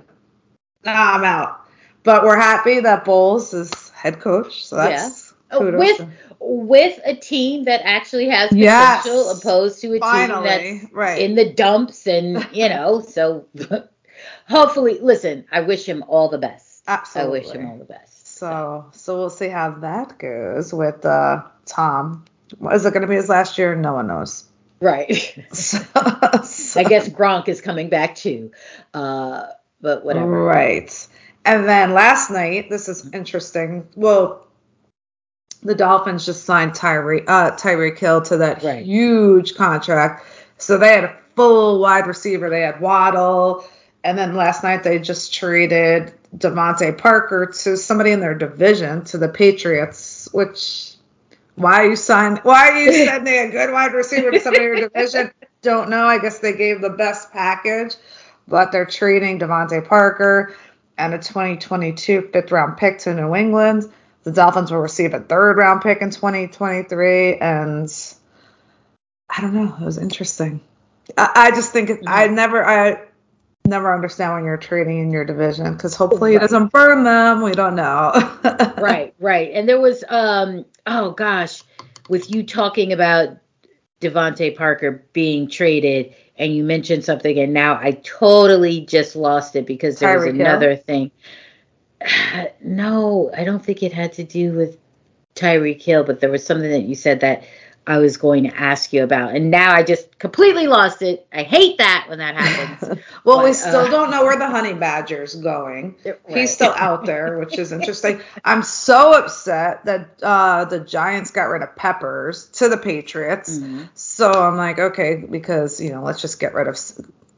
nah, 0.85 1.13
I'm 1.15 1.23
out. 1.23 1.61
But 2.03 2.23
we're 2.23 2.37
happy 2.37 2.79
that 2.81 3.05
Bowles 3.05 3.53
is 3.53 3.89
head 3.89 4.19
coach. 4.19 4.65
So 4.65 4.75
that's 4.75 5.33
Oh, 5.51 5.71
with 5.77 5.97
to- 5.97 6.07
with 6.39 6.99
a 7.05 7.15
team 7.15 7.63
that 7.65 7.81
actually 7.83 8.27
has 8.29 8.51
Yes. 8.51 9.03
potential 9.03 9.29
opposed 9.31 9.79
to 9.81 9.87
a 9.93 9.99
team 9.99 10.43
that's 10.43 10.91
Right. 10.91 11.21
in 11.21 11.35
the 11.35 11.53
dumps 11.53 12.05
and 12.07 12.45
you 12.51 12.67
know 12.67 12.99
so 13.07 13.45
hopefully 14.49 14.99
listen 15.01 15.45
i 15.51 15.61
wish 15.61 15.87
him 15.87 16.03
all 16.07 16.29
the 16.29 16.37
best 16.37 16.83
Absolutely. 16.87 17.39
i 17.39 17.43
wish 17.43 17.51
him 17.51 17.67
all 17.67 17.77
the 17.77 17.85
best 17.85 18.24
so 18.35 18.85
so 18.91 19.17
we'll 19.17 19.29
see 19.29 19.47
how 19.47 19.71
that 19.71 20.17
goes 20.17 20.73
with 20.73 21.05
uh 21.05 21.43
Tom. 21.65 22.25
Is 22.71 22.85
it 22.85 22.93
gonna 22.93 23.07
be 23.07 23.15
his 23.15 23.29
last 23.29 23.57
year? 23.57 23.75
No 23.75 23.93
one 23.93 24.07
knows. 24.07 24.43
right 24.81 25.35
So, 25.53 25.79
i 25.95 26.83
guess 26.83 27.07
gronk 27.09 27.47
is 27.47 27.61
coming 27.61 27.89
back 27.89 28.15
too 28.15 28.51
uh 28.93 29.47
but 29.81 30.03
whatever 30.03 30.43
Right. 30.43 31.07
And 31.45 31.67
then 31.67 31.93
last 31.93 32.31
night, 32.31 32.71
this 32.71 32.89
is 32.89 33.07
interesting. 33.13 33.87
Well, 33.95 34.47
the 35.61 35.75
Dolphins 35.75 36.25
just 36.25 36.43
signed 36.43 36.73
Tyree 36.73 37.21
uh 37.27 37.51
Tyreek 37.51 37.99
Hill 37.99 38.21
to 38.23 38.37
that 38.37 38.63
Right. 38.63 38.83
huge 38.85 39.55
contract. 39.55 40.25
So 40.57 40.77
they 40.77 40.89
had 40.93 41.03
a 41.03 41.15
full 41.35 41.79
wide 41.79 42.07
receiver. 42.07 42.49
They 42.49 42.61
had 42.61 42.81
Waddle. 42.81 43.63
And 44.03 44.17
then 44.17 44.35
last 44.35 44.63
night 44.63 44.83
they 44.83 44.97
just 44.99 45.33
traded 45.33 46.13
DeVante 46.37 46.97
Parker 46.97 47.47
to 47.47 47.77
somebody 47.77 48.11
in 48.11 48.19
their 48.19 48.35
division 48.35 49.03
to 49.05 49.17
the 49.17 49.29
Patriots, 49.29 50.27
which 50.31 50.95
why 51.55 51.83
are 51.83 51.89
you 51.89 51.95
sign 51.95 52.37
why 52.43 52.69
are 52.69 52.79
you 52.79 52.91
sending 53.05 53.33
a 53.33 53.51
good 53.51 53.71
wide 53.71 53.93
receiver 53.93 54.31
to 54.31 54.39
somebody 54.39 54.65
in 54.65 54.77
your 54.77 54.89
division? 54.89 55.31
Don't 55.61 55.89
know. 55.89 56.05
I 56.05 56.19
guess 56.19 56.39
they 56.39 56.53
gave 56.53 56.81
the 56.81 56.89
best 56.89 57.31
package, 57.31 57.95
but 58.47 58.71
they're 58.71 58.85
trading 58.85 59.39
DeVante 59.39 59.87
Parker 59.87 60.55
and 60.97 61.13
a 61.13 61.17
2022 61.17 62.29
fifth 62.33 62.51
round 62.51 62.77
pick 62.77 62.99
to 62.99 63.13
New 63.13 63.35
England. 63.35 63.91
The 64.23 64.31
Dolphins 64.31 64.71
will 64.71 64.79
receive 64.79 65.13
a 65.13 65.19
third 65.19 65.57
round 65.57 65.81
pick 65.81 66.01
in 66.01 66.09
2023, 66.09 67.35
and 67.35 67.89
I 69.29 69.41
don't 69.41 69.53
know. 69.53 69.75
It 69.79 69.85
was 69.85 69.97
interesting. 69.97 70.61
I, 71.17 71.31
I 71.35 71.51
just 71.51 71.71
think 71.71 71.89
it, 71.89 71.99
I 72.07 72.27
never 72.27 72.65
I 72.65 73.01
never 73.65 73.93
understand 73.93 74.33
when 74.33 74.45
you're 74.45 74.57
trading 74.57 74.99
in 74.99 75.11
your 75.11 75.25
division 75.25 75.73
because 75.73 75.95
hopefully 75.95 76.35
it 76.35 76.39
doesn't 76.39 76.71
burn 76.71 77.03
them. 77.03 77.41
We 77.41 77.51
don't 77.51 77.75
know. 77.75 78.11
right 78.77 79.13
right 79.19 79.51
and 79.53 79.67
there 79.67 79.79
was 79.79 80.03
um 80.09 80.65
oh 80.85 81.11
gosh 81.11 81.63
with 82.09 82.29
you 82.29 82.43
talking 82.43 82.93
about 82.93 83.37
DeVante 84.01 84.55
Parker 84.55 85.05
being 85.13 85.49
traded 85.49 86.13
and 86.37 86.55
you 86.55 86.63
mentioned 86.63 87.03
something 87.03 87.37
and 87.39 87.53
now 87.53 87.75
I 87.75 87.91
totally 88.03 88.81
just 88.81 89.15
lost 89.15 89.55
it 89.55 89.65
because 89.65 89.99
there 89.99 90.17
was 90.17 90.27
Tyreek 90.27 90.35
Hill? 90.35 90.45
another 90.45 90.75
thing. 90.75 91.11
No, 92.61 93.31
I 93.35 93.43
don't 93.43 93.63
think 93.63 93.83
it 93.83 93.93
had 93.93 94.13
to 94.13 94.23
do 94.23 94.51
with 94.51 94.77
Tyreek 95.35 95.81
Hill, 95.81 96.03
but 96.03 96.19
there 96.19 96.31
was 96.31 96.45
something 96.45 96.69
that 96.69 96.83
you 96.83 96.95
said 96.95 97.19
that 97.19 97.43
I 97.87 97.99
was 97.99 98.17
going 98.17 98.43
to 98.45 98.55
ask 98.55 98.93
you 98.93 99.03
about. 99.03 99.35
And 99.35 99.51
now 99.51 99.73
I 99.73 99.83
just 99.83 100.17
completely 100.17 100.65
lost 100.67 101.01
it. 101.01 101.27
I 101.31 101.43
hate 101.43 101.77
that 101.77 102.05
when 102.09 102.17
that 102.17 102.35
happens. 102.35 102.99
well, 103.23 103.43
we 103.43 103.53
still 103.53 103.81
uh, 103.81 103.89
don't 103.89 104.09
know 104.09 104.23
where 104.23 104.37
the 104.37 104.49
honey 104.49 104.73
badger's 104.73 105.35
going. 105.35 105.95
Right. 106.03 106.17
He's 106.29 106.53
still 106.53 106.73
out 106.75 107.05
there, 107.05 107.37
which 107.39 107.59
is 107.59 107.71
interesting. 107.71 108.21
I'm 108.43 108.63
so 108.63 109.13
upset 109.13 109.85
that 109.85 110.09
uh, 110.23 110.65
the 110.65 110.79
Giants 110.79 111.29
got 111.31 111.43
rid 111.43 111.61
of 111.61 111.75
Peppers 111.75 112.47
to 112.53 112.69
the 112.69 112.77
Patriots. 112.77 113.57
Mhm. 113.57 113.89
So 113.93 114.31
I'm 114.31 114.57
like, 114.57 114.79
okay, 114.79 115.15
because 115.15 115.79
you 115.79 115.91
know, 115.91 116.03
let's 116.03 116.21
just 116.21 116.39
get 116.39 116.53
rid 116.55 116.67
of 116.67 116.77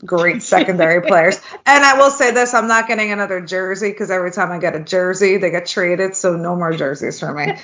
great 0.05 0.43
secondary 0.43 1.01
players. 1.01 1.39
And 1.65 1.83
I 1.83 1.97
will 1.97 2.11
say 2.11 2.31
this: 2.31 2.53
I'm 2.53 2.67
not 2.67 2.87
getting 2.87 3.11
another 3.11 3.41
jersey 3.41 3.89
because 3.89 4.09
every 4.09 4.31
time 4.31 4.51
I 4.51 4.59
get 4.59 4.75
a 4.75 4.79
jersey, 4.79 5.37
they 5.37 5.49
get 5.49 5.65
traded. 5.65 6.15
So 6.15 6.37
no 6.37 6.55
more 6.55 6.71
jerseys 6.73 7.19
for 7.19 7.33
me. 7.33 7.57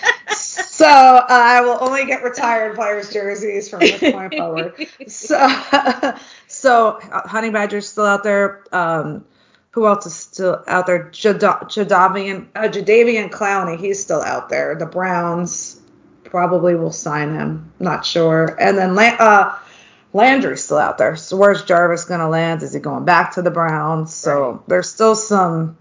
So 0.74 0.88
uh, 0.88 1.26
I 1.30 1.62
will 1.62 1.78
only 1.82 2.04
get 2.08 2.24
retired 2.24 2.74
players' 2.74 3.14
jerseys 3.14 3.70
from 3.70 3.82
this 3.82 4.00
point 4.00 4.34
forward. 4.38 4.74
So, 5.08 5.38
so 6.48 6.88
uh, 7.12 7.28
Honey 7.28 7.52
Badger's 7.52 7.88
still 7.88 8.06
out 8.08 8.24
there. 8.24 8.64
Um, 8.72 9.24
who 9.70 9.86
else 9.86 10.08
is 10.08 10.16
still 10.16 10.64
out 10.66 10.88
there? 10.88 11.10
Jadeveon, 11.12 12.48
uh, 12.56 12.62
Jadeveon 12.70 13.30
Clowney, 13.30 13.80
he's 13.80 14.02
still 14.02 14.24
out 14.24 14.50
there. 14.50 14.74
The 14.74 14.88
Browns 14.88 15.80
probably 16.24 16.74
will 16.74 16.92
sign 16.92 17.36
him. 17.36 17.72
Not 17.80 18.04
sure. 18.04 18.58
And 18.60 18.76
then 18.76 18.98
uh, 18.98 19.56
Landry's 20.12 20.64
still 20.64 20.80
out 20.80 20.98
there. 20.98 21.16
So 21.16 21.38
where's 21.38 21.64
Jarvis 21.64 22.06
going 22.06 22.20
to 22.20 22.28
land? 22.28 22.64
Is 22.64 22.74
he 22.74 22.80
going 22.80 23.06
back 23.06 23.36
to 23.36 23.44
the 23.44 23.52
Browns? 23.52 24.12
So 24.12 24.52
Right. 24.54 24.70
there's 24.70 24.90
still 24.90 25.16
some 25.16 25.78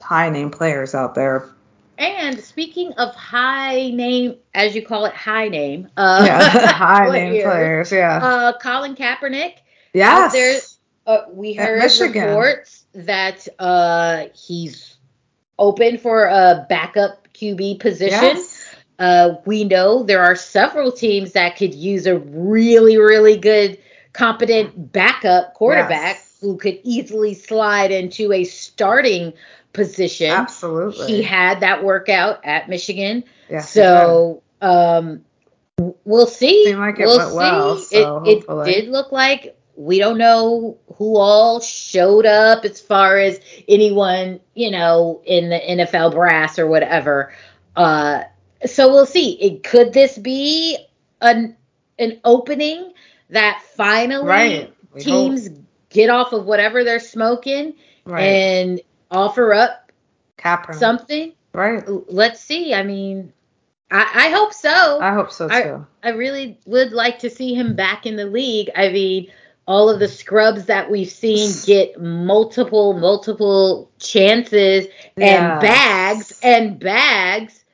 high 0.00 0.30
name 0.30 0.50
players 0.50 0.94
out 0.94 1.14
there. 1.14 1.50
And 1.98 2.38
speaking 2.38 2.92
of 2.92 3.14
high 3.14 3.90
name, 3.90 4.36
as 4.54 4.74
you 4.74 4.82
call 4.86 5.04
it, 5.06 5.14
high 5.14 5.48
name, 5.48 5.88
uh, 5.96 6.22
yeah, 6.24 6.66
high 6.72 7.10
name 7.10 7.42
players, 7.42 7.44
players. 7.44 7.92
Yeah. 7.92 8.16
uh, 8.22 8.52
Colin 8.58 8.94
Kaepernick. 8.94 9.54
yes. 9.92 10.32
there's, 10.32 10.78
Uh, 11.06 11.22
we 11.32 11.54
heard 11.54 11.80
Michigan. 11.80 12.22
reports 12.28 12.84
that 12.94 13.48
uh, 13.58 14.26
he's 14.34 14.96
open 15.58 15.98
for 15.98 16.26
a 16.26 16.66
backup 16.68 17.26
QB 17.34 17.80
position. 17.80 18.12
Yes. 18.22 18.64
Uh, 19.00 19.34
we 19.44 19.64
know 19.64 20.02
there 20.04 20.22
are 20.22 20.36
several 20.36 20.92
teams 20.92 21.32
that 21.32 21.56
could 21.56 21.74
use 21.74 22.06
a 22.06 22.18
really, 22.18 22.96
really 22.98 23.36
good, 23.36 23.78
competent 24.12 24.92
backup 24.92 25.54
quarterback 25.54 26.16
Yes. 26.16 26.38
who 26.40 26.56
could 26.56 26.78
easily 26.84 27.34
slide 27.34 27.90
into 27.90 28.32
a 28.32 28.44
starting 28.44 29.32
position. 29.78 30.30
Absolutely. 30.30 31.06
He 31.06 31.22
had 31.22 31.60
that 31.60 31.84
workout 31.84 32.44
at 32.44 32.68
Michigan. 32.68 33.24
Did. 33.48 33.62
so 33.62 34.42
um, 34.60 35.24
we'll 36.04 36.26
see. 36.26 36.64
Seemed 36.64 36.80
like 36.80 36.98
it 36.98 37.06
we'll 37.06 37.18
went 37.18 37.34
well, 37.34 37.78
see. 37.78 38.02
so 38.02 38.22
it, 38.24 38.44
it 38.48 38.64
did 38.64 38.88
look 38.88 39.12
like 39.12 39.56
we 39.76 39.98
don't 39.98 40.18
know 40.18 40.76
who 40.96 41.16
all 41.16 41.60
showed 41.60 42.26
up 42.26 42.64
as 42.64 42.80
far 42.80 43.18
as 43.18 43.40
anyone, 43.68 44.40
you 44.54 44.70
know, 44.70 45.22
in 45.24 45.50
the 45.50 45.58
NFL 45.58 46.12
brass 46.12 46.58
or 46.58 46.66
whatever. 46.66 47.32
Uh, 47.76 48.24
so 48.66 48.88
we'll 48.88 49.06
see. 49.06 49.40
It, 49.40 49.62
could 49.62 49.92
this 49.92 50.18
be 50.18 50.76
an 51.20 51.56
an 51.98 52.20
opening 52.24 52.92
that 53.30 53.62
finally 53.76 54.26
Right. 54.26 54.74
Teams 54.98 55.48
get 55.90 56.10
off 56.10 56.32
of 56.32 56.44
whatever 56.44 56.82
they're 56.82 56.98
smoking 56.98 57.74
right. 58.04 58.22
and 58.22 58.80
offer 59.10 59.52
up 59.54 59.90
Kaepernick. 60.38 60.74
something? 60.76 61.32
Right. 61.52 61.82
Let's 62.08 62.40
see. 62.40 62.74
I 62.74 62.82
mean, 62.82 63.32
I, 63.90 64.26
I 64.26 64.30
hope 64.30 64.52
so. 64.52 65.00
I 65.00 65.12
hope 65.12 65.32
so 65.32 65.48
I- 65.50 65.62
too. 65.62 65.86
I 66.02 66.10
really 66.10 66.58
would 66.66 66.92
like 66.92 67.18
to 67.20 67.30
see 67.30 67.54
him 67.54 67.74
back 67.74 68.06
in 68.06 68.16
the 68.16 68.26
league. 68.26 68.70
I 68.76 68.90
mean, 68.90 69.30
all 69.66 69.90
of 69.90 69.98
the 70.00 70.08
scrubs 70.08 70.66
that 70.66 70.90
we've 70.90 71.10
seen 71.10 71.50
get 71.66 72.00
multiple, 72.00 72.94
multiple 72.94 73.90
chances 73.98 74.86
and 75.16 75.60
bags 75.60 76.38
and 76.42 76.78
bags. 76.78 77.64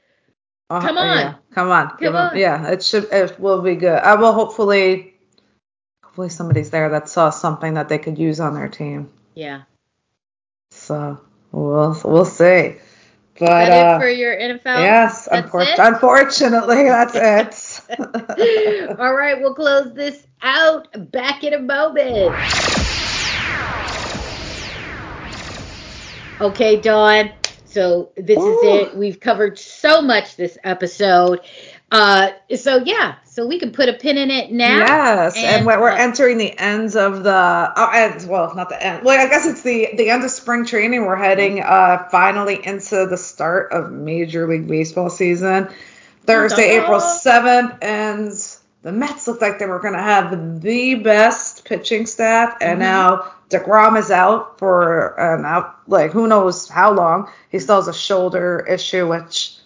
Uh, 0.70 0.80
Come 0.80 0.96
on. 0.98 1.18
yeah, 1.18 1.34
Come 1.52 1.70
on. 1.70 1.88
Come 1.90 1.98
him- 2.00 2.16
on. 2.16 2.36
Yeah, 2.36 2.68
it 2.70 2.82
should. 2.82 3.04
It 3.12 3.38
will 3.38 3.60
be 3.62 3.76
good. 3.76 3.98
I 3.98 4.14
will 4.14 4.32
hopefully. 4.32 5.14
Hopefully 6.02 6.28
somebody's 6.30 6.70
there 6.70 6.88
that 6.90 7.08
saw 7.08 7.30
something 7.30 7.74
that 7.74 7.88
they 7.88 7.98
could 7.98 8.18
use 8.18 8.38
on 8.40 8.54
their 8.54 8.68
team. 8.68 9.10
Yeah. 9.34 9.62
So 10.74 11.18
we'll 11.52 11.98
we'll 12.04 12.24
see. 12.24 12.76
But 13.38 13.70
uh, 13.70 13.98
for 13.98 14.08
your 14.08 14.36
NFL? 14.36 14.64
yes, 14.64 15.28
unfor- 15.30 15.74
unfortunately, 15.78 16.84
that's 16.84 17.80
it. 17.88 18.98
All 18.98 19.14
right, 19.14 19.40
we'll 19.40 19.54
close 19.54 19.92
this 19.94 20.24
out. 20.42 21.10
Back 21.10 21.42
in 21.42 21.54
a 21.54 21.58
moment. 21.58 22.34
Okay, 26.40 26.80
Dawn. 26.80 27.32
So 27.64 28.10
this 28.16 28.38
Ooh. 28.38 28.52
is 28.52 28.62
it. 28.62 28.96
We've 28.96 29.18
covered 29.18 29.58
so 29.58 30.00
much 30.00 30.36
this 30.36 30.56
episode. 30.62 31.40
Uh, 31.94 32.32
so 32.56 32.78
yeah, 32.78 33.14
so 33.22 33.46
we 33.46 33.60
can 33.60 33.70
put 33.70 33.88
a 33.88 33.92
pin 33.92 34.18
in 34.18 34.28
it 34.28 34.50
now. 34.50 34.78
Yes, 34.78 35.36
and, 35.36 35.46
And, 35.46 35.66
we're, 35.66 35.90
uh, 35.90 35.96
entering 35.96 36.38
the 36.38 36.58
ends 36.58 36.96
of 36.96 37.22
the 37.22 37.72
oh, 37.76 37.90
ends. 37.94 38.26
Well, 38.26 38.52
not 38.56 38.68
the 38.68 38.84
end. 38.84 39.04
Well, 39.04 39.18
I 39.24 39.28
guess 39.30 39.46
it's 39.46 39.62
the 39.62 39.90
the 39.96 40.10
end 40.10 40.24
of 40.24 40.30
spring 40.32 40.66
training. 40.66 41.06
We're 41.06 41.14
heading 41.14 41.60
uh 41.60 42.08
finally 42.10 42.58
into 42.66 43.06
the 43.06 43.16
start 43.16 43.72
of 43.72 43.92
Major 43.92 44.48
League 44.48 44.66
Baseball 44.66 45.08
season. 45.08 45.68
Thursday, 46.26 46.80
April 46.80 46.98
seventh, 46.98 47.74
and 47.80 48.32
the 48.82 48.90
Mets 48.90 49.28
looked 49.28 49.40
like 49.42 49.60
they 49.60 49.66
were 49.66 49.78
going 49.78 49.94
to 49.94 50.02
have 50.02 50.60
the 50.62 50.96
best 50.96 51.64
pitching 51.64 52.06
staff, 52.06 52.56
and 52.60 52.78
Mhm. 52.78 52.82
now 52.82 53.32
Degrom 53.50 53.96
is 53.98 54.10
out 54.10 54.58
for 54.58 55.14
an 55.20 55.44
out 55.44 55.76
like 55.86 56.10
who 56.10 56.26
knows 56.26 56.68
how 56.68 56.92
long. 56.92 57.30
He 57.50 57.60
still 57.60 57.76
has 57.76 57.86
a 57.86 57.94
shoulder 57.94 58.66
issue, 58.68 59.06
which 59.08 59.58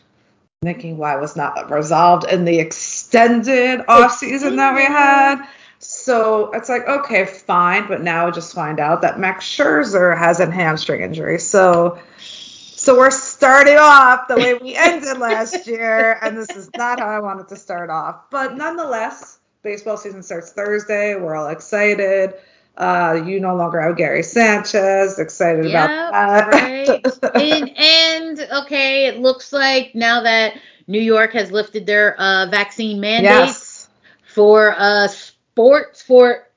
thinking 0.62 0.96
why 0.96 1.14
was 1.16 1.36
not 1.36 1.70
resolved 1.70 2.26
in 2.28 2.44
the 2.44 2.58
extended 2.58 3.80
off 3.86 4.12
season 4.12 4.56
that 4.56 4.74
we 4.74 4.82
had. 4.82 5.46
So 5.78 6.50
it's 6.50 6.68
like, 6.68 6.88
okay, 6.88 7.26
fine, 7.26 7.86
but 7.86 8.02
now 8.02 8.26
we 8.26 8.32
just 8.32 8.52
find 8.52 8.80
out 8.80 9.02
that 9.02 9.20
Max 9.20 9.44
Scherzer 9.44 10.18
has 10.18 10.40
a 10.40 10.50
hamstring 10.50 11.02
injury. 11.02 11.38
So 11.38 12.00
so 12.18 12.96
we're 12.96 13.10
starting 13.12 13.76
off 13.76 14.26
the 14.26 14.36
way 14.36 14.54
we 14.54 14.74
ended 14.74 15.18
last 15.18 15.66
year, 15.68 16.18
and 16.22 16.36
this 16.36 16.50
is 16.50 16.70
not 16.76 16.98
how 16.98 17.06
I 17.06 17.20
wanted 17.20 17.48
to 17.48 17.56
start 17.56 17.90
off. 17.90 18.30
But 18.30 18.56
nonetheless, 18.56 19.38
baseball 19.62 19.96
season 19.96 20.24
starts 20.24 20.52
Thursday. 20.52 21.14
We're 21.14 21.36
all 21.36 21.48
excited. 21.48 22.34
Uh, 22.78 23.24
you 23.26 23.40
no 23.40 23.56
longer 23.56 23.80
have 23.80 23.96
Gary 23.96 24.22
Sanchez. 24.22 25.18
Excited 25.18 25.66
Yeah, 25.66 26.08
about 26.08 26.52
that. 26.52 26.62
right. 26.62 27.34
and, 27.34 27.76
and 27.76 28.52
okay, 28.62 29.06
it 29.06 29.18
looks 29.18 29.52
like 29.52 29.96
now 29.96 30.22
that 30.22 30.54
New 30.86 31.00
York 31.00 31.32
has 31.32 31.50
lifted 31.50 31.86
their 31.86 32.18
uh, 32.20 32.46
vaccine 32.46 33.00
mandates 33.00 33.28
yes. 33.28 33.88
for 34.22 34.74
uh, 34.78 35.08
sports 35.08 36.02
for 36.02 36.48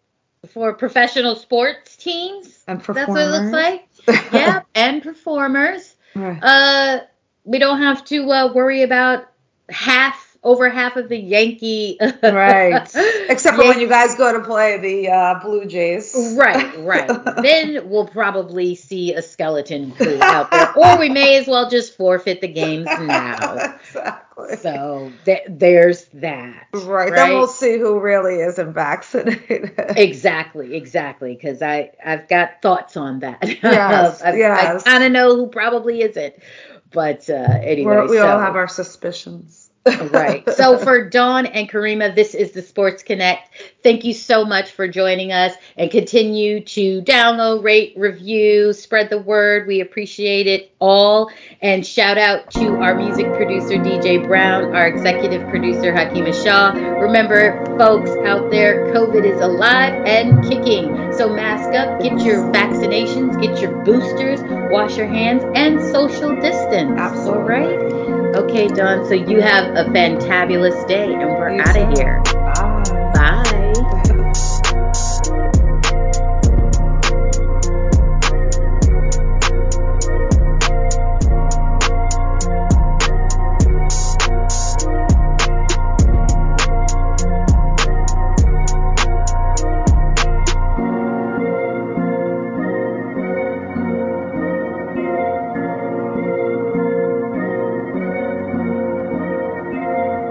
for 0.47 0.73
professional 0.73 1.35
sports 1.35 1.95
teams. 1.97 2.63
And 2.67 2.83
performers. 2.83 3.07
That's 3.07 3.09
what 3.09 3.21
it 3.21 4.07
looks 4.07 4.07
like. 4.07 4.31
yeah, 4.33 4.61
and 4.75 5.01
performers. 5.01 5.95
Right. 6.15 6.39
Uh, 6.41 6.99
we 7.43 7.57
don't 7.57 7.81
have 7.81 8.05
to 8.05 8.31
uh, 8.31 8.53
worry 8.53 8.83
about 8.83 9.25
half 9.69 10.30
over 10.43 10.69
half 10.69 10.95
of 10.95 11.07
the 11.07 11.17
Yankee. 11.17 11.97
Right. 12.23 12.89
Except 13.29 13.57
for 13.57 13.63
when 13.67 13.79
you 13.79 13.87
guys 13.87 14.15
go 14.15 14.33
to 14.33 14.43
play 14.43 14.77
the 14.79 15.09
uh, 15.09 15.39
Blue 15.39 15.65
Jays. 15.65 16.35
Right, 16.35 16.77
right. 16.79 17.07
then 17.41 17.89
we'll 17.89 18.07
probably 18.07 18.75
see 18.75 19.13
a 19.13 19.21
skeleton 19.21 19.91
crew 19.91 20.17
out 20.21 20.49
there, 20.51 20.73
or 20.77 20.97
we 20.97 21.09
may 21.09 21.37
as 21.37 21.47
well 21.47 21.69
just 21.69 21.95
forfeit 21.95 22.41
the 22.41 22.47
games 22.47 22.85
now. 22.99 23.75
exactly. 23.85 24.57
So 24.57 25.11
th- 25.25 25.43
there's 25.47 26.05
that. 26.15 26.67
right. 26.73 27.13
Then 27.13 27.29
we'll 27.33 27.47
see 27.47 27.77
who 27.77 27.99
really 27.99 28.41
isn't 28.41 28.73
vaccinated. 28.73 29.73
Exactly, 29.77 30.75
exactly. 30.75 31.35
Because 31.35 31.61
I 31.61 31.91
I've 32.03 32.27
got 32.27 32.61
thoughts 32.61 32.97
on 32.97 33.19
that. 33.19 33.37
Yes, 33.43 34.21
I, 34.21 34.35
yes. 34.35 34.83
I 34.87 34.89
kind 34.91 35.03
of 35.03 35.11
know 35.11 35.35
who 35.35 35.47
probably 35.47 36.01
isn't, 36.01 36.33
but 36.91 37.29
uh, 37.29 37.33
anyway, 37.33 37.95
We're, 37.95 38.07
we 38.09 38.17
so. 38.17 38.27
all 38.27 38.39
have 38.39 38.55
our 38.55 38.67
suspicions. 38.67 39.70
Right. 39.85 40.47
So 40.61 40.77
for 40.77 41.09
Dawn 41.09 41.47
and 41.47 41.67
Kariemah, 41.69 42.13
this 42.13 42.35
is 42.35 42.51
the 42.51 42.61
Sports 42.61 43.01
Connect. 43.01 43.49
Thank 43.81 44.03
you 44.03 44.13
so 44.13 44.45
much 44.45 44.71
for 44.71 44.87
joining 44.87 45.31
us 45.31 45.53
and 45.75 45.89
continue 45.89 46.63
to 46.65 47.01
download, 47.01 47.63
rate, 47.63 47.93
review, 47.97 48.73
spread 48.73 49.09
the 49.09 49.17
word. 49.17 49.67
We 49.67 49.81
appreciate 49.81 50.45
it 50.45 50.71
all. 50.79 51.31
And 51.61 51.85
shout 51.85 52.19
out 52.19 52.51
to 52.51 52.75
our 52.75 52.93
music 52.93 53.25
producer, 53.33 53.75
DJ 53.75 54.25
Brown, 54.27 54.75
our 54.75 54.87
executive 54.87 55.47
producer, 55.49 55.91
Hakima 55.91 56.31
Shaw. 56.43 56.73
Remember, 56.99 57.65
folks 57.79 58.11
out 58.25 58.51
there, 58.51 58.93
COVID 58.93 59.25
is 59.25 59.41
alive 59.41 60.03
and 60.05 60.43
kicking. 60.43 61.11
So 61.13 61.27
mask 61.29 61.73
up, 61.73 62.01
get 62.01 62.19
your 62.21 62.43
vaccinations, 62.51 63.41
get 63.41 63.59
your 63.59 63.83
boosters, 63.83 64.41
wash 64.71 64.95
your 64.95 65.07
hands, 65.07 65.43
and 65.55 65.81
social 65.81 66.35
distance. 66.35 66.99
Absolutely. 66.99 67.31
All 67.31 67.41
right. 67.41 68.20
Okay, 68.35 68.67
Dawn. 68.69 69.05
So 69.07 69.13
you 69.13 69.41
have 69.41 69.75
a 69.75 69.89
fantabulous 69.91 70.87
day, 70.87 71.13
and 71.13 71.29
we're 71.29 71.59
out 71.59 71.75
of 71.75 71.97
here. 71.97 72.21
Bye. 72.23 73.11
Bye. 73.13 74.17